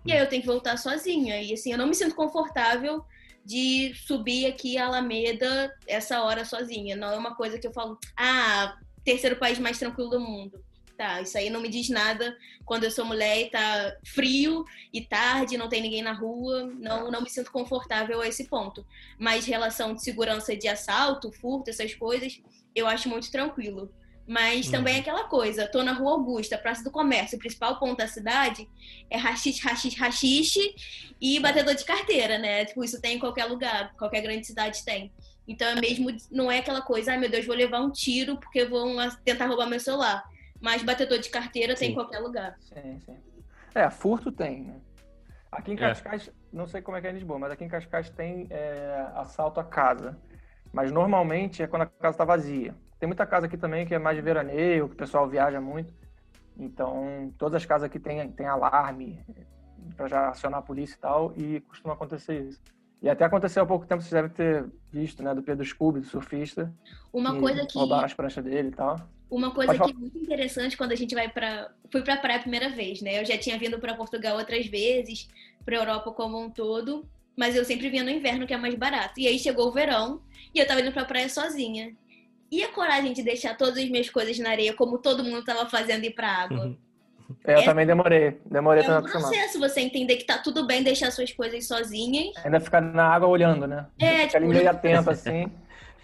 [0.06, 1.42] E aí eu tenho que voltar sozinha.
[1.42, 3.04] E assim, eu não me sinto confortável
[3.44, 6.94] de subir aqui a Alameda essa hora sozinha.
[6.94, 10.62] Não é uma coisa que eu falo, ah, terceiro país mais tranquilo do mundo
[11.00, 12.36] tá, isso aí não me diz nada
[12.66, 17.10] quando eu sou mulher e tá frio e tarde, não tem ninguém na rua, não,
[17.10, 18.86] não me sinto confortável a esse ponto.
[19.18, 22.42] Mas relação de segurança de assalto, furto, essas coisas,
[22.74, 23.90] eu acho muito tranquilo.
[24.28, 24.72] Mas uhum.
[24.72, 28.06] também é aquela coisa, tô na Rua Augusta, Praça do Comércio, o principal ponto da
[28.06, 28.68] cidade
[29.08, 30.74] é rachixe, rachixe, rachixe
[31.18, 32.66] e batedor de carteira, né?
[32.66, 35.10] Tipo, isso tem em qualquer lugar, qualquer grande cidade tem.
[35.48, 38.66] Então é mesmo, não é aquela coisa, ai meu Deus, vou levar um tiro porque
[38.66, 40.22] vão tentar roubar meu celular.
[40.60, 41.86] Mas batedor de carteira sim.
[41.86, 42.56] tem em qualquer lugar.
[42.60, 43.16] Sim, sim.
[43.74, 44.80] É, furto tem, né?
[45.50, 45.78] Aqui em é.
[45.78, 46.32] Cascais, é.
[46.52, 49.58] não sei como é que é em Lisboa, mas aqui em Cascais tem é, assalto
[49.58, 50.18] à casa.
[50.72, 52.74] Mas normalmente é quando a casa está vazia.
[52.98, 55.92] Tem muita casa aqui também que é mais de veraneio, que o pessoal viaja muito.
[56.56, 59.24] Então, todas as casas aqui tem, tem alarme
[59.96, 62.60] para já acionar a polícia e tal, e costuma acontecer isso.
[63.02, 66.06] E até aconteceu há pouco tempo, vocês devem ter visto, né, do Pedro Scooby, do
[66.06, 66.72] surfista.
[67.12, 67.78] Uma coisa que.
[67.78, 68.96] Roubaram as pranchas dele e tal.
[69.30, 72.42] Uma coisa que é muito interessante quando a gente vai para fui para praia a
[72.42, 73.20] primeira vez, né?
[73.20, 75.28] Eu já tinha vindo para Portugal outras vezes,
[75.64, 79.20] para Europa como um todo, mas eu sempre vinha no inverno que é mais barato.
[79.20, 80.20] E aí chegou o verão
[80.54, 81.94] e eu tava indo para praia sozinha.
[82.50, 85.68] E a coragem de deixar todas as minhas coisas na areia, como todo mundo tava
[85.68, 86.64] fazendo ir para água.
[86.66, 86.76] Uhum.
[87.44, 91.12] Eu é, também demorei, demorei é um processo você entender que tá tudo bem deixar
[91.12, 92.36] suas coisas sozinhas.
[92.44, 93.86] Ainda ficar na água olhando, né?
[93.98, 94.36] É, Fica tipo...
[94.38, 95.50] ali meio atento assim.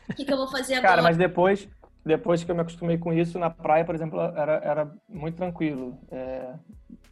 [0.09, 0.89] O que, que eu vou fazer agora?
[0.89, 1.69] Cara, mas depois,
[2.07, 5.99] depois que eu me acostumei com isso, na praia, por exemplo, era, era muito tranquilo.
[6.09, 6.55] É,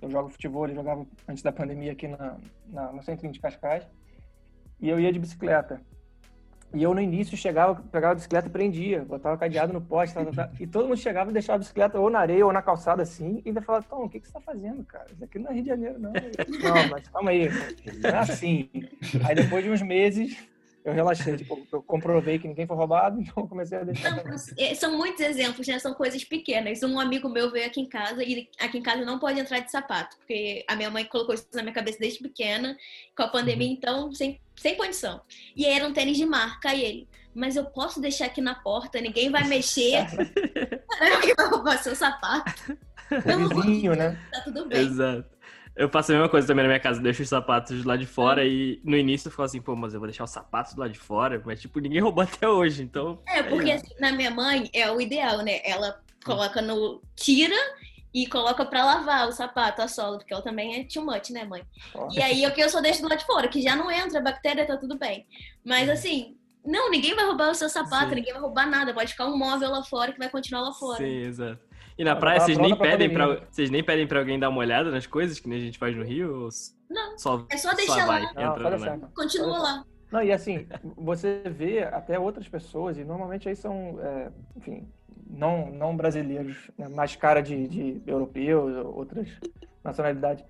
[0.01, 2.37] eu jogo futebol, eu jogava antes da pandemia aqui na,
[2.69, 3.85] na, no centrinho de Cascais,
[4.81, 5.81] e eu ia de bicicleta.
[6.73, 10.17] E eu, no início, chegava, pegava a bicicleta e prendia, botava cadeado no poste,
[10.61, 13.43] e todo mundo chegava e deixava a bicicleta ou na areia ou na calçada, assim,
[13.45, 15.07] e ainda falava, Tom, o que, que você tá fazendo, cara?
[15.13, 16.13] Isso aqui não é Rio de Janeiro, não.
[16.13, 17.49] não, mas calma aí,
[18.01, 18.71] não é assim.
[19.25, 20.37] Aí, depois de uns meses,
[20.85, 24.23] eu relaxei, tipo, eu comprovei que ninguém foi roubado, então comecei a deixar.
[24.23, 25.79] Não, é, são muitos exemplos, né?
[25.79, 26.83] São coisas pequenas.
[26.83, 29.71] Um amigo meu veio aqui em casa e aqui em casa não pode entrar de
[29.71, 32.77] sapato, porque a minha mãe colocou isso na minha cabeça desde pequena,
[33.17, 33.73] com a pandemia, uhum.
[33.73, 35.23] então, sem, sem condição.
[35.57, 38.55] E aí era um tênis de marca, e ele, mas eu posso deixar aqui na
[38.55, 40.07] porta, ninguém vai mexer.
[41.01, 42.77] Alguém vai roubar seu sapato.
[43.65, 44.19] Vizinho, né?
[44.31, 44.81] Tá tudo bem.
[44.81, 45.34] Exato.
[45.77, 48.45] Eu faço a mesma coisa também na minha casa, deixo os sapatos lá de fora
[48.45, 50.99] e no início eu ficava assim, pô, mas eu vou deixar os sapatos lá de
[50.99, 53.21] fora, mas tipo, ninguém roubou até hoje, então.
[53.27, 55.61] É, porque assim, na minha mãe é o ideal, né?
[55.65, 57.03] Ela coloca no.
[57.17, 57.57] tira
[58.15, 61.45] e coloca pra lavar o sapato, a sola, porque ela também é too much, né,
[61.45, 61.65] mãe?
[62.13, 64.21] E aí o que eu só deixo do lado de fora, que já não entra,
[64.21, 65.27] a bactéria tá tudo bem.
[65.65, 68.15] Mas assim, não, ninguém vai roubar o seu sapato, Sim.
[68.15, 70.99] ninguém vai roubar nada, pode ficar um móvel lá fora que vai continuar lá fora.
[70.99, 71.59] Sim, exato.
[71.97, 73.41] E na praia vocês nem pra pedem pra.
[73.51, 75.95] Vocês nem pedem pra alguém dar uma olhada nas coisas que nem a gente faz
[75.97, 76.45] no Rio?
[76.45, 76.49] Ou
[76.91, 78.33] Não, só, é só deixar vai, lá.
[78.35, 78.99] Não, entra deixar.
[79.15, 79.85] Continua lá.
[80.11, 84.87] Não, e assim, você vê até outras pessoas, e normalmente aí são, é, enfim,
[85.29, 89.29] não, não brasileiros, né, mais cara de, de europeus, ou outras
[89.83, 90.45] nacionalidades.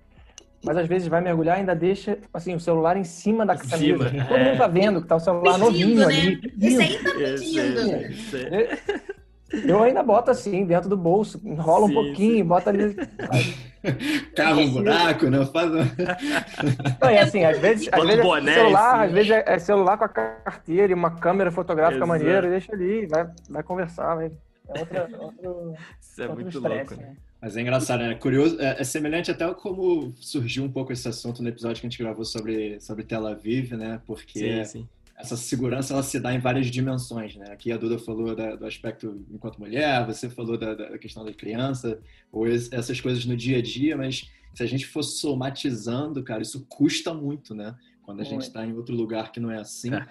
[0.63, 3.77] Mas às vezes vai mergulhar e ainda deixa assim, o celular em cima da camisa.
[4.09, 4.43] cima, Todo é.
[4.45, 6.35] mundo tá vendo que tá o celular novinho Pedindo, ali.
[6.35, 6.67] né?
[6.67, 7.95] Esse aí tá Esse- pedindo.
[7.95, 9.15] esse-
[9.63, 12.43] Eu ainda boto assim, dentro do bolso, enrola um Sim, pouquinho, sim.
[12.43, 12.95] bota ali.
[14.35, 15.71] Cava um buraco, não faz.
[15.71, 15.77] um-
[17.01, 19.03] Não, e assim, às vezes, às vezes um boné é celular, cima.
[19.05, 22.07] às vezes é, é celular com a carteira e uma câmera fotográfica Exato.
[22.09, 24.31] maneira, deixa ali, vai, vai conversar, vai.
[24.67, 27.09] É outra, outro, Isso é outro muito estresse, louco, né?
[27.09, 27.15] né?
[27.39, 28.15] Mas é engraçado, né?
[28.15, 31.89] Curioso, é, é semelhante até como surgiu um pouco esse assunto no episódio que a
[31.89, 34.01] gente gravou sobre, sobre Tel Aviv, né?
[34.07, 34.87] Porque Sim, sim.
[35.17, 37.45] Essa segurança ela se dá em várias dimensões, né?
[37.51, 41.33] Aqui a Duda falou da- do aspecto enquanto mulher, você falou da, da questão da
[41.33, 41.99] criança,
[42.31, 46.41] ou es- essas coisas no dia a dia, mas se a gente for somatizando, cara,
[46.41, 47.75] isso custa muito, né?
[48.03, 48.47] Quando a gente Muito.
[48.47, 50.05] está em outro lugar que não é assim, É.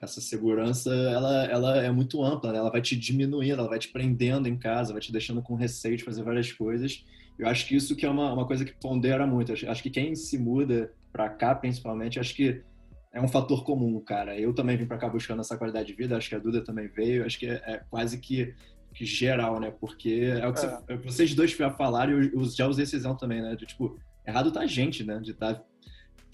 [0.00, 2.58] essa segurança ela, ela é muito ampla, né?
[2.58, 5.96] ela vai te diminuindo, ela vai te prendendo em casa, vai te deixando com receio
[5.96, 7.04] de fazer várias coisas.
[7.38, 9.52] Eu acho que isso que é uma, uma coisa que pondera muito.
[9.52, 12.62] Acho, acho que quem se muda para cá, principalmente, acho que
[13.18, 14.38] é um fator comum, cara.
[14.38, 16.88] Eu também vim para cá buscando essa qualidade de vida, acho que a Duda também
[16.88, 18.54] veio, acho que é, é quase que,
[18.94, 19.70] que geral, né?
[19.80, 20.68] Porque é o que É.
[20.80, 23.56] você- vocês dois já falaram e eu, eu já usei esse exemplo também, né?
[23.56, 25.18] De tipo, errado tá a gente, né?
[25.20, 25.62] De estar assim.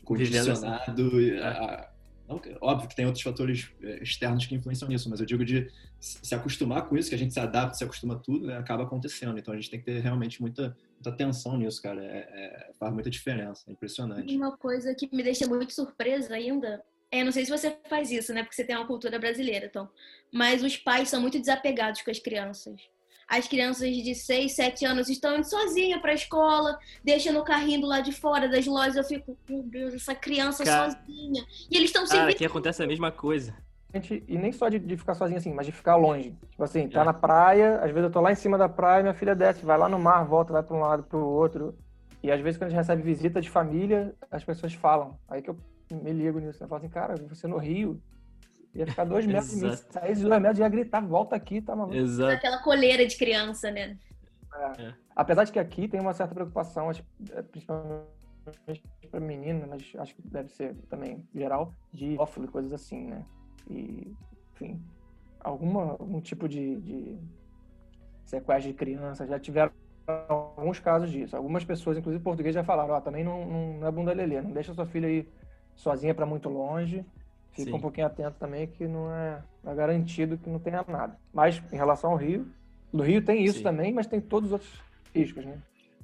[0.04, 1.20] condicionado.
[1.32, 1.38] É.
[1.42, 1.90] a-
[2.28, 5.44] não que- óbvio que tem outros fatores é, externos que influenciam nisso, mas eu digo
[5.44, 5.68] de
[6.00, 8.56] se se acostumar com isso, que a gente se adapta, se acostuma a tudo, né?
[8.58, 9.38] Acaba acontecendo.
[9.38, 12.02] Então a gente tem que ter realmente muita, muita atenção nisso, cara.
[12.02, 12.28] É-
[12.68, 13.64] é- faz muita diferença.
[13.68, 14.34] É impressionante.
[14.36, 18.32] Uma coisa que me deixa muito surpresa ainda, é, não sei se você faz isso,
[18.32, 18.42] né?
[18.42, 19.88] Porque você tem uma cultura brasileira, então.
[20.32, 22.80] Mas os pais são muito desapegados com as crianças.
[23.26, 27.86] As crianças de 6, 7 anos estão indo sozinhas pra escola, deixam no carrinho do
[27.86, 28.96] lado de fora das lojas.
[28.96, 31.42] Eu fico, meu Deus, essa criança Cara- sozinha.
[31.70, 33.56] E eles estão sem Cara, aqui acontece a mesma coisa.
[33.94, 36.36] Gente, E nem só de, de ficar sozinho assim, mas de ficar longe.
[36.50, 37.04] Tipo assim, tá É.
[37.04, 39.78] na praia, às vezes eu tô lá em cima da praia, minha filha desce, vai
[39.78, 41.76] lá no mar, volta, vai pra um lado, pro outro.
[42.22, 45.16] E às vezes quando a gente recebe visita de família, as pessoas falam.
[45.28, 45.56] Aí que eu
[45.92, 46.62] me ligo nisso.
[46.64, 48.00] Eu falo assim, cara, você no Rio,
[48.74, 49.92] ia ficar dois metros de mim, Exato.
[49.92, 51.94] saísse dois metros, ia gritar, volta aqui, tá maluco.
[51.94, 52.32] Exato.
[52.34, 53.96] Aquela coleira de criança, né?
[55.14, 58.08] Apesar de que aqui tem uma certa preocupação, acho, é, principalmente
[59.10, 63.24] para menina, mas acho que deve ser também geral, de ófilo e coisas assim, né?
[63.68, 64.14] E,
[64.54, 64.82] enfim,
[65.40, 67.18] alguma, algum tipo de, de
[68.24, 69.72] sequestro de criança, já tiveram
[70.28, 71.36] alguns casos disso.
[71.36, 74.52] Algumas pessoas, inclusive português, já falaram, ó, também não, não, não é bunda lelê, não
[74.52, 75.28] deixa sua filha ir
[75.74, 77.04] sozinha para muito longe,
[77.52, 77.76] fica Sim.
[77.76, 81.18] um pouquinho atento também que não é, não é garantido que não tenha nada.
[81.32, 82.46] Mas em relação ao Rio,
[82.92, 83.64] no Rio tem isso Sim.
[83.64, 84.82] também, mas tem todos os outros
[85.14, 85.58] riscos, né?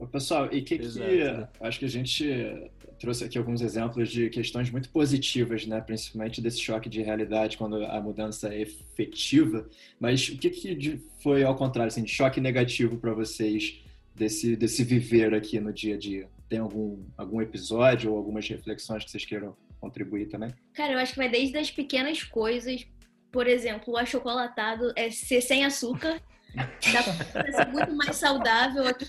[0.06, 1.48] Pessoal, e que Exato, que né?
[1.60, 6.60] acho que a gente trouxe aqui alguns exemplos de questões muito positivas, né, principalmente desse
[6.60, 9.66] choque de realidade quando a mudança é efetiva.
[9.98, 13.82] Mas o que que foi ao contrário, assim, de choque negativo para vocês
[14.14, 16.28] desse desse viver aqui no dia a dia?
[16.48, 20.52] Tem algum algum episódio ou algumas reflexões que vocês queiram contribuir também?
[20.74, 22.86] Cara, eu acho que vai desde as pequenas coisas.
[23.32, 26.20] Por exemplo, o achocolatado é ser sem açúcar.
[26.54, 29.06] Dá pra ser muito mais saudável aqui,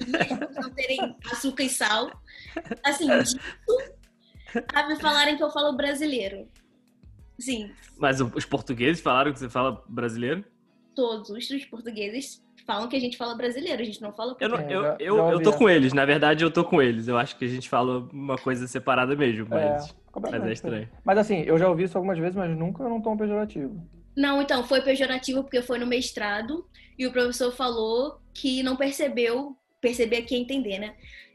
[0.60, 2.12] não terem açúcar e sal.
[2.84, 3.38] Assim, disso
[4.74, 6.48] a me falarem que eu falo brasileiro.
[7.40, 10.46] Sim, Mas os portugueses falaram que você fala brasileiro?
[10.94, 14.58] todos os portugueses falam que a gente fala brasileiro, a gente não fala Eu, não,
[14.60, 17.08] É, eu, eu, eu tô com eles, na verdade eu tô com eles.
[17.08, 20.90] Eu acho que a gente fala uma coisa separada mesmo, mas, É, mas é estranho.
[21.04, 23.82] Mas assim, eu já ouvi isso algumas vezes, mas nunca num tom pejorativo.
[24.16, 26.66] Não, então, foi pejorativo porque foi no mestrado
[27.02, 30.94] e o professor falou que não percebeu, perceber aqui é entender, né?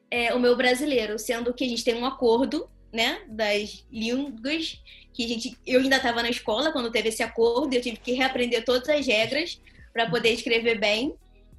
[0.09, 4.81] É, o meu brasileiro, sendo que a gente tem um acordo, né, das línguas,
[5.12, 8.12] que a gente, eu ainda estava na escola quando teve esse acordo, eu tive que
[8.12, 9.61] reaprender todas as regras
[9.92, 11.16] para poder escrever bem.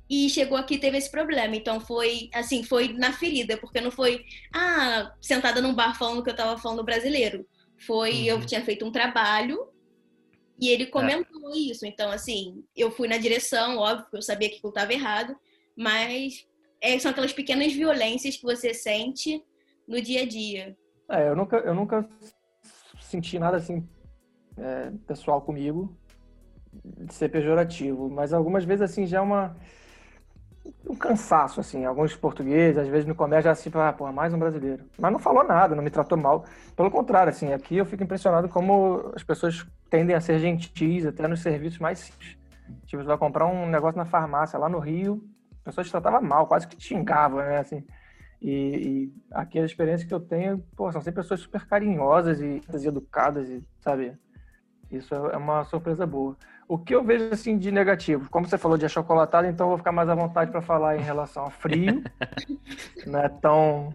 [0.09, 1.53] E chegou aqui teve esse problema.
[1.57, 6.29] Então foi assim, foi na ferida, porque não foi, ah, sentada num bar falando que
[6.29, 7.45] eu estava falando brasileiro.
[7.77, 8.45] Foi, eu Uhum.
[8.45, 9.67] tinha feito um trabalho
[10.59, 11.85] e ele comentou isso.
[11.85, 15.35] Então, assim, eu fui na direção, óbvio, que eu sabia que eu estava errado,
[15.75, 16.47] mas
[16.81, 19.43] é, são aquelas pequenas violências que você sente
[19.87, 20.75] no dia a dia.
[21.09, 22.09] É, eu nunca, eu nunca
[22.99, 23.87] senti nada assim
[24.57, 25.97] é, pessoal comigo
[26.83, 29.55] de ser pejorativo, mas algumas vezes assim já é uma
[30.89, 34.85] um cansaço assim, alguns portugueses às vezes no comércio assim, ah, pô, mais um brasileiro.
[34.97, 36.45] Mas não falou nada, não me tratou mal.
[36.75, 41.27] Pelo contrário, assim, aqui eu fico impressionado como as pessoas tendem a ser gentis até
[41.27, 42.37] nos serviços mais simples.
[42.85, 45.23] Tipo, você vai comprar um negócio na farmácia lá no Rio,
[45.61, 47.83] a pessoa te tratava mal, quase que te xingava, né, assim.
[48.41, 49.59] E, e aqui
[50.07, 54.13] que eu tenho, pô, são sempre pessoas super carinhosas e, e educadas, e, sabe?
[54.91, 56.37] Isso é uma surpresa boa.
[56.67, 59.77] O que eu vejo assim de negativo, como você falou de achocolatado, então eu vou
[59.77, 62.03] ficar mais à vontade para falar em relação ao frio,
[63.07, 63.93] não é tão,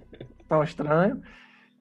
[0.48, 1.22] tão estranho.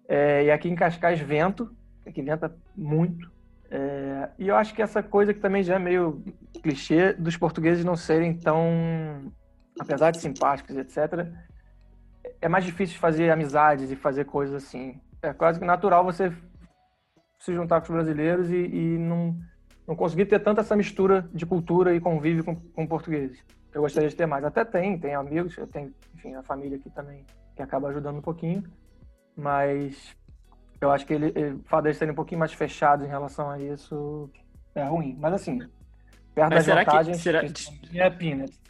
[0.07, 1.73] É, e aqui em Cascais, vento,
[2.05, 3.31] aqui venta muito.
[3.69, 6.21] É, e eu acho que essa coisa que também já é meio
[6.61, 9.31] clichê dos portugueses não serem tão,
[9.79, 11.25] apesar de simpáticos, etc.,
[12.41, 14.99] é mais difícil fazer amizades e fazer coisas assim.
[15.21, 16.33] É quase que natural você
[17.39, 19.39] se juntar com os brasileiros e, e não
[19.91, 23.43] não consegui ter tanta essa mistura de cultura e convívio com, com portugueses.
[23.73, 24.41] Eu gostaria de ter mais.
[24.45, 27.25] Até tem, tem amigos, eu tenho, enfim, a família aqui também,
[27.57, 28.63] que acaba ajudando um pouquinho,
[29.35, 30.15] mas
[30.79, 33.49] eu acho que ele, ele, o fato deles serem um pouquinho mais fechados em relação
[33.49, 34.29] a isso
[34.73, 35.17] é ruim.
[35.19, 35.59] Mas assim,
[36.33, 37.43] perto mas das vantagens, que, será...
[37.93, 38.61] é peanuts.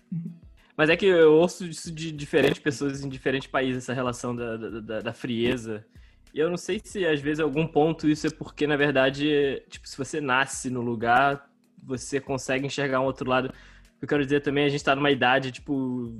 [0.75, 4.57] Mas é que eu ouço isso de diferentes pessoas em diferentes países, essa relação da,
[4.57, 5.85] da, da frieza
[6.33, 9.87] e eu não sei se às vezes algum ponto isso é porque, na verdade, tipo,
[9.87, 11.49] se você nasce no lugar,
[11.83, 13.53] você consegue enxergar um outro lado.
[14.01, 16.11] Eu quero dizer também, a gente tá numa idade, tipo,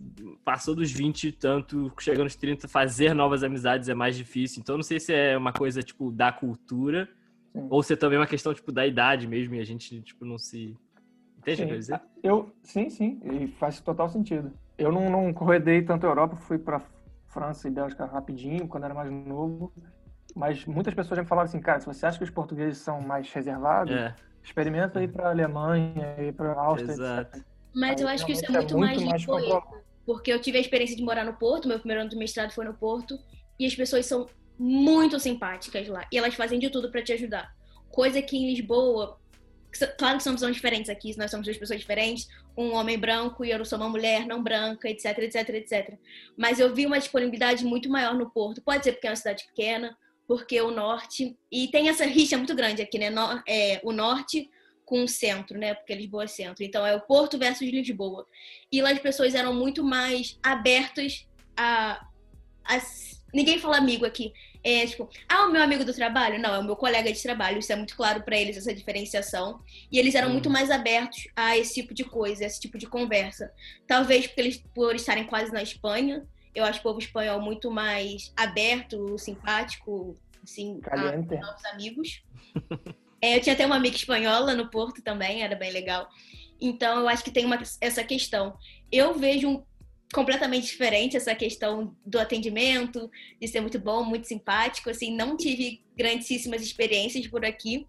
[0.45, 4.62] passou dos 20 e tanto, chegando aos 30, fazer novas amizades é mais difícil.
[4.62, 7.10] Então, não sei se é uma coisa, tipo, da cultura,
[7.52, 7.67] sim.
[7.71, 10.38] ou se é também uma questão, tipo, da idade mesmo, e a gente, tipo, não
[10.38, 10.78] se...
[11.39, 12.02] Entende o que eu dizer?
[12.21, 14.54] Eu, sim, sim, e faz total sentido.
[14.78, 16.82] Eu não, não corredei tanto a Europa, fui para
[17.30, 19.74] França e Bélgica rapidinho, quando era mais novo.
[20.36, 23.01] Mas muitas pessoas já me falaram assim, cara, se você acha que os portugueses são
[23.01, 24.15] mais reservados, é.
[24.41, 26.91] experimenta ir para a Alemanha, ir para a Áustria.
[26.91, 27.38] Exato.
[27.38, 27.45] Etc.
[27.73, 29.63] Mas Aí, eu acho que isso é muito, é muito mais, mais
[30.05, 32.65] porque eu tive a experiência de morar no Porto, meu primeiro ano do mestrado foi
[32.65, 33.19] no Porto,
[33.60, 37.53] e as pessoas são muito simpáticas lá, e elas fazem de tudo para te ajudar.
[37.89, 39.19] Coisa que em Lisboa,
[39.97, 43.63] claro que somos diferentes aqui, nós somos duas pessoas diferentes, um homem branco e eu
[43.63, 45.97] sou uma mulher não branca, etc, etc, etc.
[46.38, 48.62] Mas eu vi uma disponibilidade muito maior no Porto.
[48.62, 49.97] Pode ser porque é uma cidade pequena,
[50.31, 51.37] porque o norte.
[51.51, 53.09] E tem essa rixa muito grande aqui, né?
[53.09, 54.49] No, é, o norte
[54.85, 55.73] com o centro, né?
[55.73, 56.63] Porque Lisboa é centro.
[56.63, 58.25] Então é o Porto versus Lisboa.
[58.71, 62.07] E lá as pessoas eram muito mais abertas a.
[62.63, 62.81] a
[63.33, 64.31] ninguém fala amigo aqui.
[64.63, 66.39] É tipo, ah, o meu amigo do trabalho?
[66.39, 67.59] Não, é o meu colega de trabalho.
[67.59, 69.59] Isso é muito claro para eles, essa diferenciação.
[69.91, 70.31] E eles eram hum.
[70.31, 73.51] muito mais abertos a esse tipo de coisa, a esse tipo de conversa.
[73.85, 78.33] Talvez porque eles, por estarem quase na Espanha, eu acho o povo espanhol muito mais
[78.35, 81.35] aberto, simpático, assim, Caliente.
[81.35, 82.23] a novos amigos.
[83.21, 86.09] é, eu tinha até uma amiga espanhola no Porto também, era bem legal.
[86.59, 88.55] Então, eu acho que tem uma, essa questão.
[88.91, 89.63] Eu vejo um,
[90.13, 93.09] completamente diferente essa questão do atendimento,
[93.39, 94.89] de ser muito bom, muito simpático.
[94.89, 97.87] Assim, não tive grandíssimas experiências por aqui.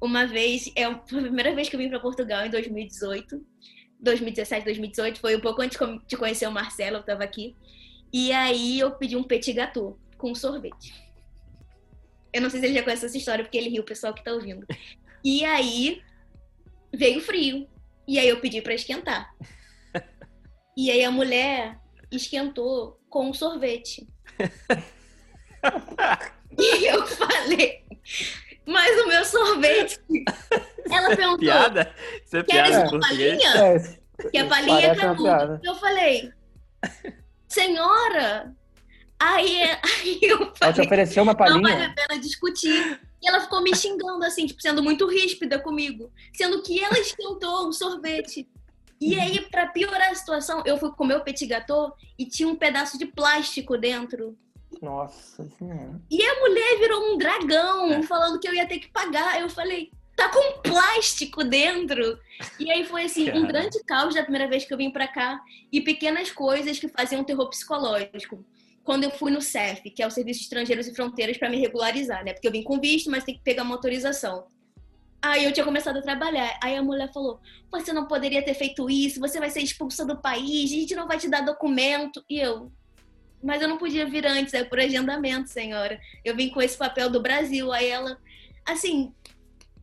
[0.00, 3.40] Uma vez, é a primeira vez que eu vim para Portugal em 2018.
[4.02, 7.54] 2017, 2018, foi um pouco antes de conhecer o Marcelo, eu estava aqui.
[8.12, 10.92] E aí eu pedi um petit gâteau com sorvete.
[12.32, 14.22] Eu não sei se ele já conhece essa história, porque ele riu, o pessoal que
[14.22, 14.66] tá ouvindo.
[15.24, 16.02] E aí
[16.92, 17.68] veio frio.
[18.06, 19.34] E aí eu pedi para esquentar.
[20.76, 21.78] E aí a mulher
[22.10, 24.08] esquentou com um sorvete.
[26.58, 27.84] e eu falei,
[28.66, 30.00] mas o meu sorvete.
[30.90, 31.38] Ela perguntou.
[31.38, 31.94] Piada?
[32.24, 33.56] Isso é piada uma palinha?
[33.56, 33.78] É,
[34.30, 35.60] que a palinha é canudo.
[35.62, 36.32] Eu falei,
[37.50, 38.54] senhora,
[39.18, 41.60] aí, aí eu falei, ela te ofereceu uma palhinha?
[41.60, 43.00] Não vale a pena discutir.
[43.22, 46.10] E ela ficou me xingando, assim, tipo, sendo muito ríspida comigo.
[46.32, 48.48] Sendo que ela esquentou um sorvete.
[48.98, 52.56] E aí, para piorar a situação, eu fui comer o petit gâteau e tinha um
[52.56, 54.36] pedaço de plástico dentro.
[54.80, 56.00] Nossa senhora.
[56.10, 58.02] E a mulher virou um dragão, é.
[58.02, 59.40] falando que eu ia ter que pagar.
[59.40, 62.18] Eu falei, tá com plástico dentro.
[62.58, 65.40] E aí foi assim, um grande caos da primeira vez que eu vim para cá
[65.72, 68.44] e pequenas coisas que faziam terror psicológico.
[68.84, 71.58] Quando eu fui no CEF, que é o Serviço de Estrangeiros e Fronteiras, para me
[71.58, 72.34] regularizar, né?
[72.34, 74.46] Porque eu vim com visto, mas tem que pegar uma autorização.
[75.22, 76.58] Aí eu tinha começado a trabalhar.
[76.62, 77.40] Aí a mulher falou:
[77.70, 81.06] Você não poderia ter feito isso, você vai ser expulsa do país, a gente não
[81.06, 82.22] vai te dar documento.
[82.28, 82.72] E eu,
[83.42, 85.98] mas eu não podia vir antes, é por agendamento, senhora.
[86.24, 87.70] Eu vim com esse papel do Brasil.
[87.70, 88.18] Aí ela,
[88.66, 89.14] assim,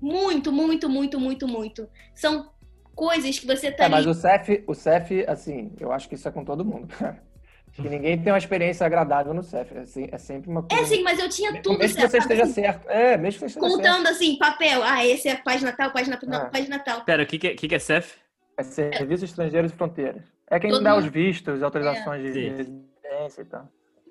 [0.02, 1.89] muito, muito, muito, muito, muito.
[2.16, 2.50] São
[2.95, 3.86] coisas que você tá.
[3.86, 6.88] É, mas o CEF, o CEF, assim, eu acho que isso é com todo mundo,
[7.74, 9.72] que ninguém tem uma experiência agradável no CEF.
[9.76, 9.84] É,
[10.16, 10.84] é sempre uma coisa.
[10.84, 12.06] É sim, mas eu tinha tudo mesmo certo.
[12.06, 12.89] que você esteja assim, certo.
[12.89, 14.16] É, mesmo que você esteja Contando certo.
[14.16, 14.82] assim, papel.
[14.84, 16.45] Ah, esse é página tal, página, Ah.
[16.45, 17.02] página tal.
[17.04, 18.16] Pera, o que, que, é- que que é CEF?
[18.58, 20.24] É Serviço Estrangeiros e Fronteiras.
[20.50, 22.50] É quem Todo dá mundo- os vistos, autorizações de Sim.
[22.50, 23.70] residência e tal.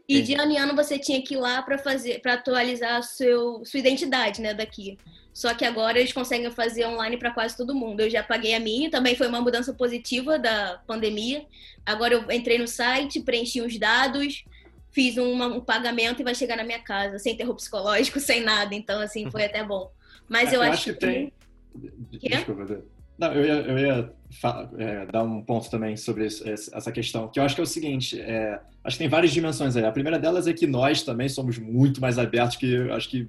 [0.09, 3.65] E de ano em ano você tinha que ir lá para fazer, para atualizar seu,
[3.65, 4.97] sua identidade, né, daqui.
[5.37, 8.01] Só que agora eles conseguem fazer online para quase todo mundo.
[8.01, 11.45] Eu já paguei a minha, também foi uma mudança positiva da pandemia.
[11.85, 14.47] Agora eu entrei no site, preenchi os dados,
[14.91, 18.75] fiz uma- um pagamento e vai chegar na minha casa, sem terror psicológico, sem nada.
[18.75, 19.93] Então, assim, foi até bom.
[20.27, 21.31] Mas É, eu, acho, que tem.
[22.19, 22.29] Quê?
[22.31, 22.83] Desculpa.
[23.19, 24.13] Não, eu ia, eu ia
[24.79, 27.67] é, dar um ponto também sobre isso- essa questão, que eu acho que é o
[27.67, 29.85] seguinte: é, acho que tem várias dimensões aí.
[29.85, 33.29] A primeira delas é que nós também somos muito mais abertos que acho que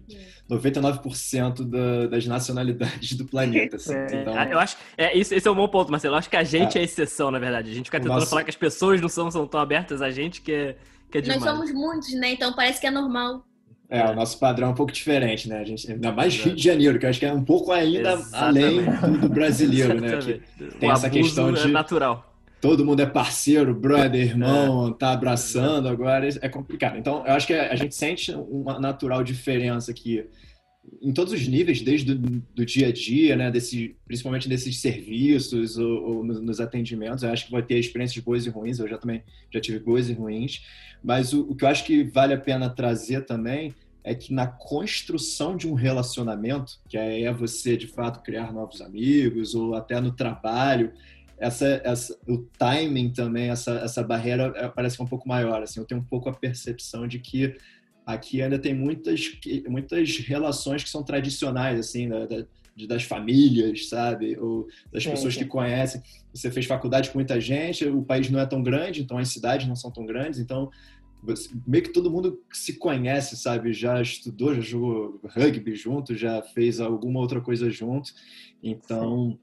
[0.50, 3.76] 99% da- das nacionalidades do planeta.
[3.78, 3.94] assim.
[3.96, 4.22] É.
[4.22, 4.78] Então, Ah, Eu acho.
[4.98, 6.16] É, isso, esse é um bom ponto, Marcelo.
[6.16, 7.70] Eu acho que a gente é, a exceção, na verdade.
[7.70, 10.10] A gente fica tentando nosso- falar que as pessoas não são, são tão abertas a
[10.10, 10.76] gente que é,
[11.12, 11.44] que é nós demais.
[11.58, 12.32] somos muitos, né?
[12.34, 13.46] Então parece que é normal.
[13.90, 15.60] É, o nosso padrão é um pouco diferente, né?
[15.60, 18.20] A gente, ainda mais Rio de Janeiro, que eu acho que é um pouco ainda
[18.34, 19.20] além Exatamente.
[19.20, 20.18] do, do brasileiro, né?
[20.18, 22.36] Que tem o essa questão é de- natural.
[22.60, 26.98] todo mundo é parceiro, brother, irmão, tá abraçando agora, é complicado.
[26.98, 30.26] Então, eu acho que a gente sente uma natural diferença aqui
[31.02, 33.52] em todos os níveis, desde do, do dia a dia, né?
[33.52, 37.24] Desse, principalmente desses serviços ou, ou nos, nos atendimentos.
[37.24, 38.80] Eu acho que vai ter experiências boas e ruins.
[38.80, 40.66] Eu já também já tive boas e ruins.
[41.04, 43.74] Mas o, o que eu acho que vale a pena trazer também
[44.04, 49.54] é que na construção de um relacionamento, que é você de fato criar novos amigos
[49.54, 50.94] ou até no trabalho,
[51.38, 55.62] essa, essa, o timing também, essa, essa barreira é, parece que é um pouco maior.
[55.62, 57.56] Assim, eu tenho um pouco a percepção de que
[58.08, 59.38] aqui ainda tem muitas,
[59.68, 64.38] muitas relações que são tradicionais, assim, da, da, de- das famílias, sabe?
[64.40, 65.42] Ou das Sim, pessoas sim.
[65.42, 66.02] que conhecem.
[66.34, 69.68] Você fez faculdade com muita gente, o país não é tão grande, então as cidades
[69.68, 70.72] não são tão grandes, então
[71.66, 73.74] meio que todo mundo se conhece, sabe?
[73.74, 78.14] Já estudou, já jogou rugby junto, já fez alguma outra coisa junto.
[78.64, 79.38] Então,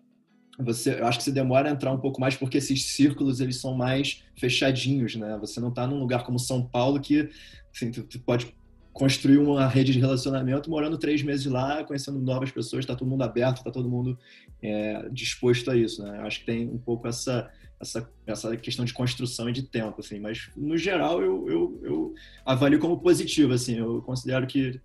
[0.59, 3.61] você, eu acho que você demora a entrar um pouco mais porque esses círculos eles
[3.61, 5.37] são mais fechadinhos, né?
[5.41, 7.29] Você não está num lugar como São Paulo que
[7.75, 8.55] assim, tu, tu pode
[8.93, 13.25] construir uma rede de relacionamento morando três meses lá, conhecendo novas pessoas, está todo mundo
[13.25, 14.17] aberto, está todo mundo
[14.63, 16.19] é, disposto a isso, né?
[16.21, 17.51] Eu acho que tem um pouco essa
[17.81, 20.19] essa, essa questão de construção e de tempo, assim.
[20.19, 22.15] Mas no geral eu, eu, eu
[22.45, 23.79] avalio como positivo, assim.
[23.79, 24.81] Eu considero que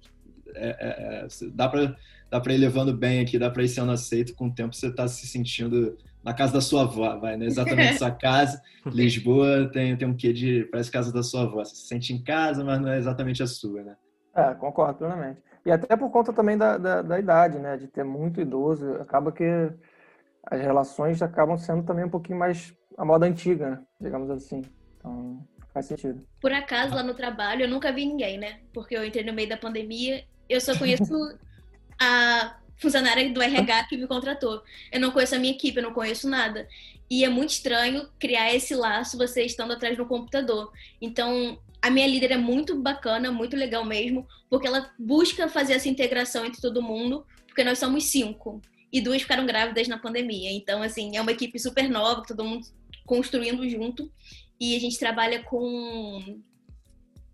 [0.56, 1.96] é, é, é, dá para
[2.30, 4.36] dá para ir levando bem aqui, dá para ir sendo aceito.
[4.36, 7.48] Com o tempo você está se sentindo na casa da sua avó, vai, não é
[7.48, 8.62] exatamente sua casa.
[8.86, 11.64] Lisboa tem, tem um quê de parece casa da sua avó.
[11.64, 13.96] Você se sente em casa, mas não é exatamente a sua, né?
[14.36, 15.42] É, concordo plenamente.
[15.66, 17.78] E até por conta também da, da, da idade, né?
[17.78, 19.44] De ter muito idoso, acaba que
[20.44, 23.80] as relações acabam sendo também um pouquinho mais a moda antiga, né?
[24.00, 24.62] digamos assim.
[24.98, 26.22] Então, faz sentido.
[26.42, 28.60] Por acaso, lá no trabalho, eu nunca vi ninguém, né?
[28.74, 31.38] Porque eu entrei no meio da pandemia, eu só conheço
[32.00, 34.64] a funcionária do RH que me contratou.
[34.92, 36.68] Eu não conheço a minha equipe, eu não conheço nada.
[37.10, 40.72] E é muito estranho criar esse laço você estando atrás do computador.
[41.02, 45.90] Então, a minha líder é muito bacana, muito legal mesmo, porque ela busca fazer essa
[45.90, 48.62] integração entre todo mundo, porque nós somos cinco.
[48.92, 50.52] E duas ficaram grávidas na pandemia.
[50.52, 52.66] Então, assim, é uma equipe super nova, todo mundo
[53.06, 54.12] construindo junto.
[54.60, 56.42] E a gente trabalha com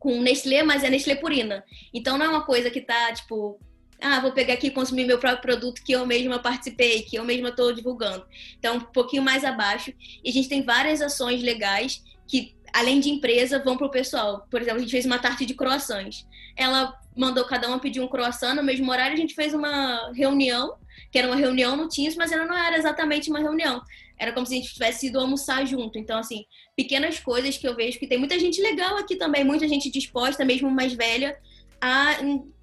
[0.05, 1.65] com Nestlé, mas é Nestlé Purina.
[1.91, 3.59] Então não é uma coisa que tá, tipo,
[4.01, 7.23] ah, vou pegar aqui e consumir meu próprio produto que eu mesma participei, que eu
[7.23, 8.25] mesma estou divulgando.
[8.57, 9.93] Então, um pouquinho mais abaixo.
[10.23, 14.45] E a gente tem várias ações legais que, além de empresa, vão pro pessoal.
[14.49, 16.27] Por exemplo, a gente fez uma tarte de croissants.
[16.55, 20.75] Ela mandou cada uma pedir um croissant no mesmo horário, a gente fez uma reunião,
[21.11, 23.81] que era uma reunião no Teams, mas ela não era exatamente uma reunião.
[24.17, 25.97] Era como se a gente tivesse ido almoçar junto.
[25.97, 29.67] Então, assim, pequenas coisas que eu vejo que tem muita gente legal aqui também, muita
[29.67, 31.37] gente disposta, mesmo mais velha,
[31.81, 32.17] a,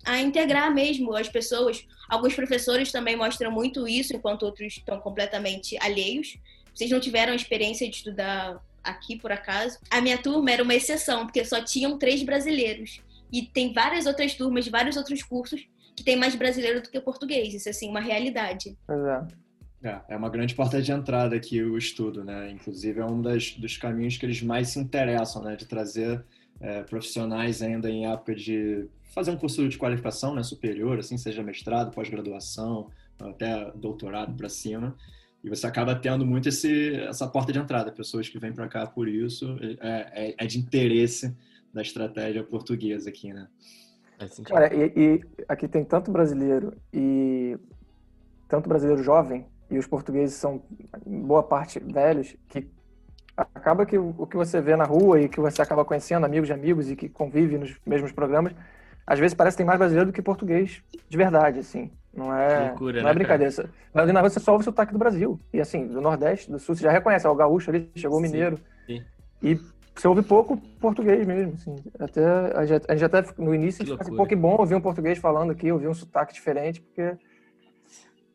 [0.05, 1.87] a integrar mesmo as pessoas.
[2.09, 6.39] Alguns professores também mostram muito isso, enquanto outros estão completamente alheios.
[6.75, 9.79] Vocês não tiveram a experiência de estudar aqui, por acaso.
[9.91, 13.01] A minha turma era uma exceção, porque só tinham três brasileiros.
[13.33, 17.01] E tem várias outras turmas de vários outros cursos que tem mais brasileiro do que
[17.01, 17.55] português.
[17.55, 18.77] Isso é, assim, uma realidade.
[18.89, 19.43] É.
[19.85, 22.51] É, é uma grande porta de entrada aqui o estudo, né?
[22.53, 25.57] Inclusive é um das, dos caminhos que eles mais se interessam, né?
[25.57, 26.25] De trazer
[26.63, 31.43] é, profissionais ainda em época de fazer um curso de qualificação né, superior, assim, seja
[31.43, 32.89] mestrado, pós-graduação,
[33.21, 34.97] até doutorado para cima.
[35.45, 38.87] E você acaba tendo muito esse, essa porta de entrada, pessoas que vêm para cá
[38.87, 41.37] por isso, é, é, é, de interesse
[41.75, 43.49] da estratégia portuguesa aqui, né?
[44.45, 47.59] Cara, e, e aqui tem tanto brasileiro e
[48.49, 50.63] tanto brasileiro jovem e os portugueses são
[51.05, 52.69] boa parte velhos que
[53.37, 56.53] acaba que o, que você vê na rua e que você acaba conhecendo amigos de
[56.53, 58.53] amigos e que convive nos mesmos programas,
[59.07, 61.91] às vezes parece que tem mais brasileiro do que português de verdade, assim.
[62.15, 63.71] Não é, Loucura, não né, é brincadeira.
[63.93, 65.41] Mas ali na rua você só ouve o sotaque do Brasil.
[65.53, 67.27] E assim, do Nordeste, do Sul, você já reconhece.
[67.27, 68.59] É o gaúcho ali, chegou o mineiro.
[68.87, 69.03] sim.
[69.43, 69.59] E
[69.95, 71.77] você ouve pouco português mesmo, assim.
[71.99, 72.25] Até,
[72.55, 74.57] a, gente, a gente até no início Que a gente fica assim, pô, que bom
[74.59, 77.17] ouvir um português falando aqui, ouvir um sotaque diferente, porque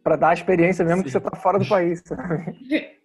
[0.04, 1.20] para dar a experiência mesmo que Sim.
[1.20, 2.56] você tá fora do país, sabe?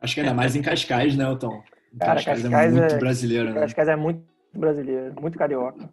[0.00, 1.62] Acho que ainda mais em Cascais, né, Elton?
[1.98, 3.66] Cara, Cascais, Cascais é muito é- brasileiro, né?
[3.66, 4.22] Que é muito
[4.54, 5.88] brasileiro, muito carioca.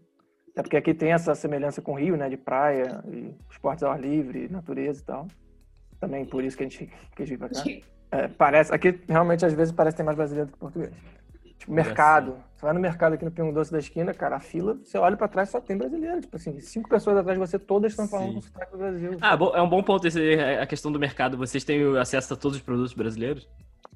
[0.51, 2.29] Até porque aqui tem essa semelhança com o Rio, né?
[2.29, 5.27] De praia, e esportes ao ar livre, natureza e tal.
[5.99, 7.63] Também por isso que a gente quis vir pra cá.
[8.11, 10.91] É, parece, aqui realmente às vezes parece que tem mais brasileiro do que português.
[11.57, 12.37] Tipo, mercado.
[12.55, 15.15] Você vai no mercado aqui no Pingo Doce da esquina, cara, a fila, você olha
[15.17, 16.21] pra trás só tem brasileiro.
[16.21, 18.35] Tipo assim, cinco pessoas atrás de você, todas estão falando Sim.
[18.35, 19.17] com sotaque do Brasil.
[19.21, 20.19] Ah, bom- é um bom ponto esse,
[20.59, 21.37] a questão do mercado.
[21.37, 23.47] Vocês têm acesso a todos os produtos brasileiros?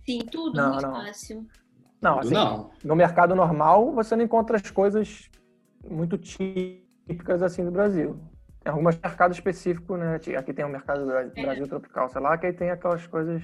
[0.05, 0.93] Sim, tudo Não, muito não.
[0.95, 1.45] fácil.
[2.01, 2.71] Não, assim, Não.
[2.83, 5.29] no mercado normal você não encontra as coisas
[5.87, 8.19] muito típicas assim do Brasil.
[8.63, 10.19] Tem alguns mercados específicos, né?
[10.37, 11.25] Aqui tem o mercado do É.
[11.29, 13.43] Brasil tropical, sei lá, que aí tem aquelas coisas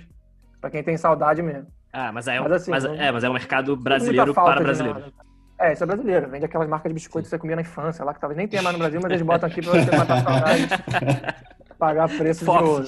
[0.60, 1.68] pra quem tem saudade mesmo.
[1.94, 4.60] Ah, mas é, um- Mas assim, mas, não- é, mas é um mercado brasileiro para
[4.62, 5.14] nada.
[5.60, 6.30] É, isso é brasileiro.
[6.30, 8.62] Vende aquelas marcas de biscoito que você comia na infância lá, que talvez nem tenha
[8.62, 10.68] mais no Brasil, mas eles botam aqui pra você matar saudade,
[11.80, 12.86] pagar preço de ouro.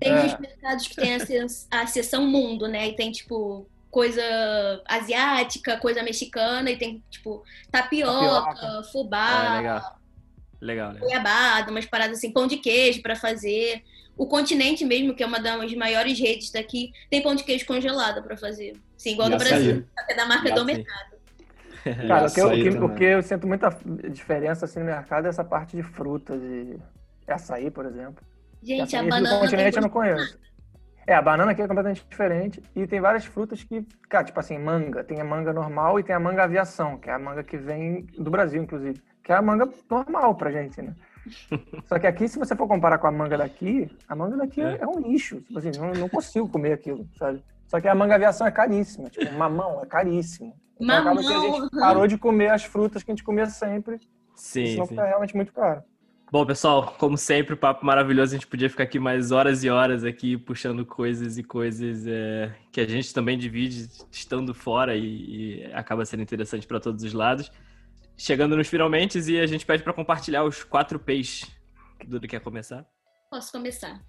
[0.00, 0.26] Tem É.
[0.26, 2.88] os mercados que tem a, se- a seção mundo, né?
[2.88, 4.22] E tem, tipo, coisa
[4.86, 8.82] asiática, coisa mexicana, e tem, tipo, tapioca, Tapioca.
[8.92, 9.98] fubá, Ah, legal.
[10.60, 11.08] Legal, legal.
[11.08, 13.82] goiabada, umas paradas assim, pão de queijo pra fazer.
[14.16, 18.22] O continente mesmo, que é uma das maiores redes daqui, tem pão de queijo congelado
[18.22, 18.74] pra fazer.
[18.96, 19.48] Sim, igual E do açaí.
[19.48, 19.86] Brasil.
[19.98, 20.76] Só que é da marca E do açaí.
[20.76, 21.10] mercado.
[22.06, 23.70] Cara, o que, eu, o que- o que eu sinto muita
[24.10, 26.76] diferença assim no mercado é essa parte de frutas e
[27.26, 28.22] açaí, por exemplo.
[28.62, 29.38] Gente, a esse do banana.
[29.40, 30.38] continente eu não conheço.
[31.06, 32.62] É, a banana aqui é completamente diferente.
[32.76, 35.02] E tem várias frutas que, cara, tipo assim, manga.
[35.02, 38.02] Tem a manga normal e tem a manga aviação, que é a manga que vem
[38.18, 39.02] do Brasil, inclusive.
[39.24, 40.94] Que é a manga normal pra gente, né?
[41.86, 44.74] Só que aqui, se você for comparar com a manga daqui, a manga daqui é,
[44.76, 44.78] É.
[44.82, 45.40] é um lixo.
[45.40, 47.42] Tipo assim, não, não consigo comer aquilo, sabe?
[47.66, 49.08] Só que a manga aviação é caríssima.
[49.10, 50.54] Tipo, mamão é caríssimo.
[50.80, 51.54] Então acaba que a Mamão.
[51.62, 53.98] gente parou de comer as frutas que a gente comia sempre.
[54.34, 54.90] Sim, senão sim.
[54.94, 55.82] fica realmente muito caro.
[56.32, 58.34] Bom, pessoal, como sempre, o papo maravilhoso.
[58.34, 62.54] A gente podia ficar aqui mais horas e horas aqui puxando coisas e coisas é,
[62.70, 67.12] que a gente também divide estando fora e, e acaba sendo interessante para todos os
[67.12, 67.50] lados.
[68.16, 71.50] Chegando nos finalmente e a gente pede para compartilhar os quatro P's.
[72.06, 72.86] Duda quer começar?
[73.28, 74.00] Posso começar?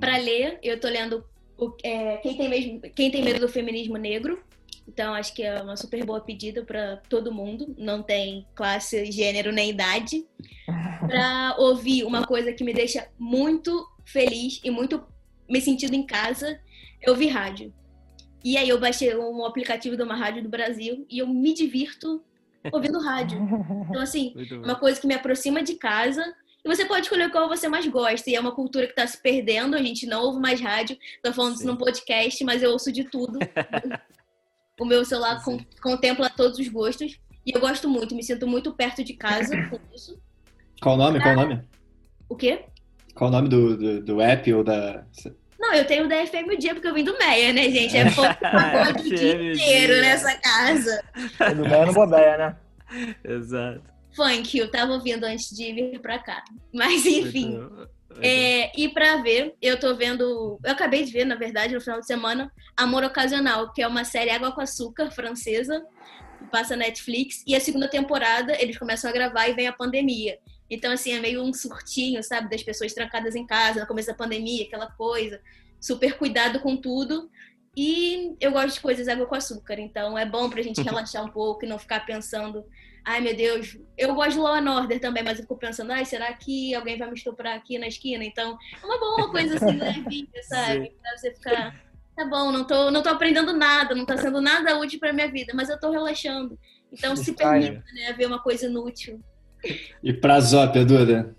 [0.00, 1.26] Para ler, eu tô lendo
[1.58, 4.42] o, é, quem, tem mesmo, quem tem medo do feminismo negro.
[4.86, 7.74] Então, acho que é uma super boa pedida para todo mundo.
[7.78, 10.24] Não tem classe, gênero nem idade.
[11.06, 15.02] Para ouvir uma coisa que me deixa muito feliz e muito
[15.48, 16.60] me sentindo em casa,
[17.02, 17.72] eu ouvir rádio.
[18.44, 22.22] E aí eu baixei um aplicativo de uma rádio do Brasil e eu me divirto
[22.72, 23.38] ouvindo rádio.
[23.88, 26.22] Então, assim, uma coisa que me aproxima de casa.
[26.64, 28.30] E você pode escolher qual você mais gosta.
[28.30, 29.74] E é uma cultura que está se perdendo.
[29.74, 30.96] A gente não ouve mais rádio.
[31.22, 31.68] Tô falando isso Sim.
[31.68, 33.38] num podcast, mas eu ouço de tudo.
[34.78, 37.18] o meu celular con- contempla todos os gostos.
[37.46, 40.18] E eu gosto muito, me sinto muito perto de casa com isso.
[40.80, 41.20] Qual o nome?
[41.20, 41.62] Qual o nome?
[42.28, 42.64] O quê?
[43.14, 45.04] Qual o nome do, do, do app ou da.
[45.58, 47.96] Não, eu tenho o da FM o dia porque eu vim do Meia, né, gente?
[47.96, 51.04] É pouco pagode o dia inteiro nessa casa.
[51.40, 52.56] É do Meia no Bobeia, né?
[53.24, 53.82] Exato.
[54.16, 56.42] Funk, eu tava ouvindo antes de vir pra cá.
[56.72, 57.58] Mas enfim.
[57.58, 57.88] Muito.
[58.20, 60.58] É, e pra ver, eu tô vendo.
[60.62, 64.04] Eu acabei de ver, na verdade, no final de semana, Amor Ocasional, que é uma
[64.04, 65.84] série Água com Açúcar francesa,
[66.38, 67.42] que passa na Netflix.
[67.46, 70.38] E a segunda temporada eles começam a gravar e vem a pandemia.
[70.70, 74.14] Então, assim, é meio um surtinho, sabe, das pessoas trancadas em casa no começo da
[74.14, 75.40] pandemia, aquela coisa.
[75.80, 77.30] Super cuidado com tudo.
[77.76, 81.28] E eu gosto de coisas água com açúcar, então é bom pra gente relaxar um
[81.28, 82.64] pouco e não ficar pensando,
[83.04, 86.04] ai meu Deus, eu gosto de Law and Order também, mas eu fico pensando, ai,
[86.04, 88.24] será que alguém vai me estuprar aqui na esquina?
[88.24, 90.94] Então, é uma boa coisa assim, levinha, sabe?
[91.02, 91.84] Pra você ficar,
[92.16, 95.28] tá bom, não tô, não tô aprendendo nada, não tá sendo nada útil pra minha
[95.28, 96.58] vida, mas eu tô relaxando.
[96.92, 99.20] Então se Distrai, permita, né, ver uma coisa inútil.
[100.02, 101.34] E pra Zópia, Duda?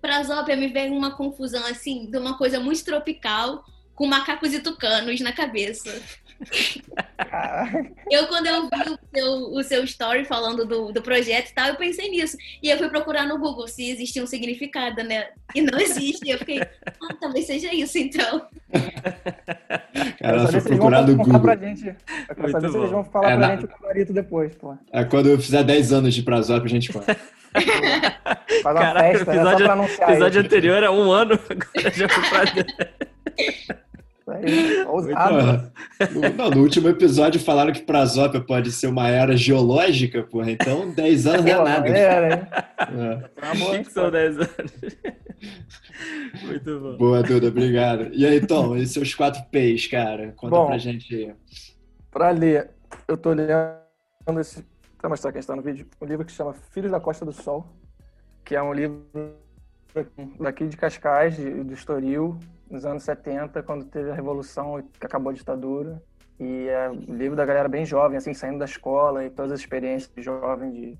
[0.00, 3.64] Pra Zópia me vem uma confusão assim, de uma coisa muito tropical,
[4.00, 5.90] com macacos e tucanos na cabeça.
[8.10, 11.68] Eu, quando eu vi o seu, o seu story falando do, do projeto e tal,
[11.68, 12.34] eu pensei nisso.
[12.62, 15.26] E eu fui procurar no Google se existia um significado, né?
[15.54, 16.26] E não existe.
[16.26, 18.46] E eu fiquei, ah, talvez seja isso, então.
[20.18, 21.68] Cara, foi se eles vão procurar no contar pra Google.
[21.76, 21.88] gente.
[22.30, 24.78] Eu quero saber se eles vão falar É, pra na- gente o gabarito depois, pô.
[24.94, 27.14] É, quando eu fizer 10 anos de Prazópia, a gente conta.
[27.52, 30.46] Faz uma Caraca, festa, é só episódio- pra anunciar episódio isso.
[30.46, 33.80] anterior é um ano, agora já foi pra...
[34.30, 35.72] Aí, ousado.
[36.12, 40.50] No, não, no último episódio falaram que Prazópia pode ser uma era geológica, porra.
[40.50, 41.88] Então 10 anos não é nada.
[41.88, 42.46] Era, hein?
[42.78, 43.80] É.
[43.80, 44.48] O que, são 10 anos?
[46.42, 46.96] Muito bom.
[46.96, 48.08] Boa, Duda, obrigado.
[48.12, 50.32] E aí, Tom, e seus quatro P's, cara?
[50.36, 51.34] Conta bom, pra gente aí.
[52.10, 52.70] Pra ler,
[53.08, 53.50] eu tô lendo
[54.40, 54.64] esse.
[55.02, 55.86] Vou mostrar quem está no vídeo.
[56.00, 57.66] Um livro que se chama Filhos da Costa do Sol,
[58.44, 59.06] que é um livro
[60.38, 62.38] daqui de Cascais, de, do Estoril,
[62.70, 66.02] nos anos 70, quando teve a Revolução que acabou a ditadura.
[66.38, 69.60] E é um livro da galera bem jovem, assim, saindo da escola e todas as
[69.60, 70.98] experiências de jovem de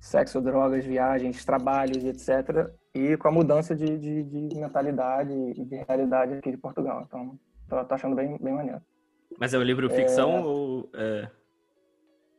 [0.00, 2.70] sexo, drogas, viagens, trabalhos, etc.
[2.94, 7.04] E com a mudança de, de, de mentalidade e de realidade aqui de Portugal.
[7.06, 7.38] Então,
[7.68, 8.80] tô, tô achando bem, bem maneiro.
[9.38, 10.40] Mas é um livro ficção é...
[10.40, 10.90] ou...
[10.94, 11.28] É...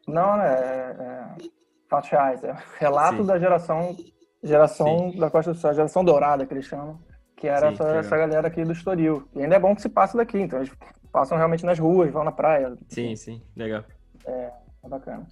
[0.08, 1.50] Não, é, é
[1.90, 2.44] fatos reais.
[2.44, 3.26] É relato Sim.
[3.26, 3.96] da geração
[4.44, 5.20] geração Sim.
[5.20, 7.00] da Costa do Sol, geração dourada que eles chamam,
[7.36, 9.28] que era Sim, essa, essa, galera aqui do Estoril.
[9.34, 10.72] E ainda é bom que se passa daqui, então eles
[11.12, 12.78] passam realmente nas ruas, vão na praia.
[12.90, 13.84] Sim, sim, legal.
[14.26, 14.52] É,
[14.84, 15.26] é bacana.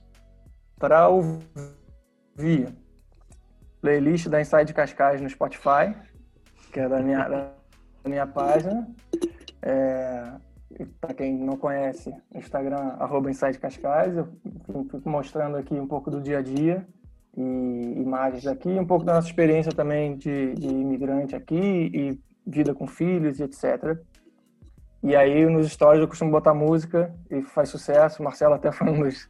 [0.79, 2.73] Para ouvir
[3.81, 5.93] playlist da Inside Cascais no Spotify,
[6.71, 7.51] que é da minha, da
[8.05, 8.87] minha página.
[9.61, 10.31] É,
[10.99, 14.27] para quem não conhece, Instagram, arroba Inside Cascais, eu
[14.89, 16.87] fico mostrando aqui um pouco do dia a dia
[17.37, 22.73] e imagens aqui, um pouco da nossa experiência também de, de imigrante aqui e vida
[22.73, 23.97] com filhos e etc.
[25.03, 28.21] E aí nos stories eu costumo botar música e faz sucesso.
[28.21, 29.29] O Marcelo até foi um dos,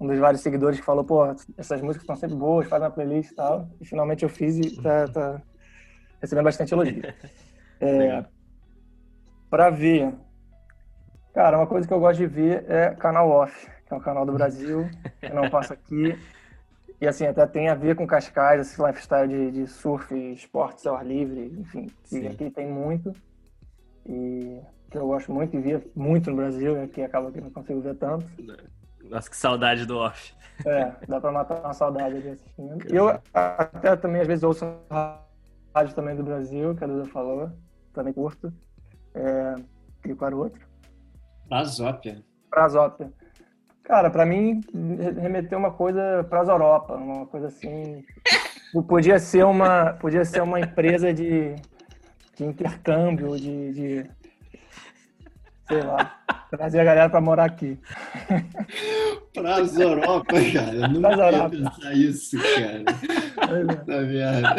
[0.00, 1.24] um dos vários seguidores que falou, pô,
[1.56, 3.68] essas músicas estão sempre boas, faz uma playlist e tal.
[3.80, 5.42] E finalmente eu fiz e tá, tá
[6.20, 7.02] recebendo bastante elogio.
[7.78, 8.24] É,
[9.50, 10.14] para ver,
[11.34, 14.24] cara, uma coisa que eu gosto de ver é canal off, que é um canal
[14.24, 14.88] do Brasil,
[15.20, 16.18] que não passa aqui.
[17.00, 20.96] E assim, até tem a ver com Cascais, esse lifestyle de, de surf, esportes ao
[20.96, 23.12] ar livre, enfim, que aqui tem muito.
[24.06, 27.50] E que eu gosto muito e via muito no Brasil, né, que acaba que não
[27.50, 28.24] consigo ver tanto.
[29.04, 30.34] Nossa, que saudade do off.
[30.64, 32.78] É, dá pra matar uma saudade ali assistindo.
[32.90, 34.64] E eu até também às vezes ouço
[35.74, 37.50] rádio também do Brasil, que a Duda falou,
[37.92, 38.52] também curto.
[39.14, 39.54] É,
[40.06, 40.66] e qual era o outro?
[41.48, 42.24] Prazópia.
[42.50, 43.12] Prazópia.
[43.86, 44.60] Cara, para mim,
[45.20, 48.04] remeteu uma coisa para as Europa, uma coisa assim.
[48.88, 51.54] Podia ser uma, podia ser uma empresa de,
[52.36, 54.10] de intercâmbio, de, de
[55.68, 56.18] sei lá,
[56.50, 57.78] trazer a galera para morar aqui.
[59.32, 60.88] Para as Europa, cara.
[60.88, 62.82] Nunca ia pensar isso, cara.
[63.86, 64.56] Tá merda.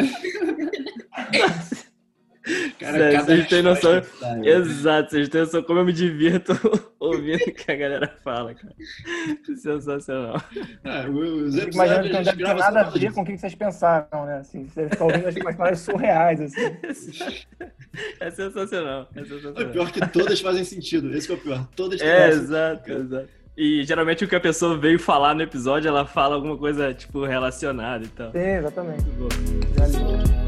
[2.78, 4.02] Cara, Sério, vocês têm noção.
[4.44, 6.52] Exato, vocês têm noção como eu me divirto
[7.00, 8.74] ouvindo o que a galera fala, cara.
[9.56, 10.40] Sensacional.
[10.84, 14.26] É, os Imagina que não deve ter nada a ver com o que vocês pensaram,
[14.26, 14.38] né?
[14.38, 17.46] Assim, vocês estão ouvindo umas palavras surreais, assim.
[18.20, 19.08] É sensacional.
[19.16, 19.62] É sensacional.
[19.62, 21.12] É pior que todas fazem sentido.
[21.16, 21.66] Esse é o pior.
[21.74, 23.28] Todas É, exato, exato.
[23.56, 27.24] E geralmente o que a pessoa veio falar no episódio, ela fala alguma coisa, tipo,
[27.24, 28.30] relacionada e tal.
[28.30, 29.04] Sim, exatamente.
[29.76, 30.47] Já li.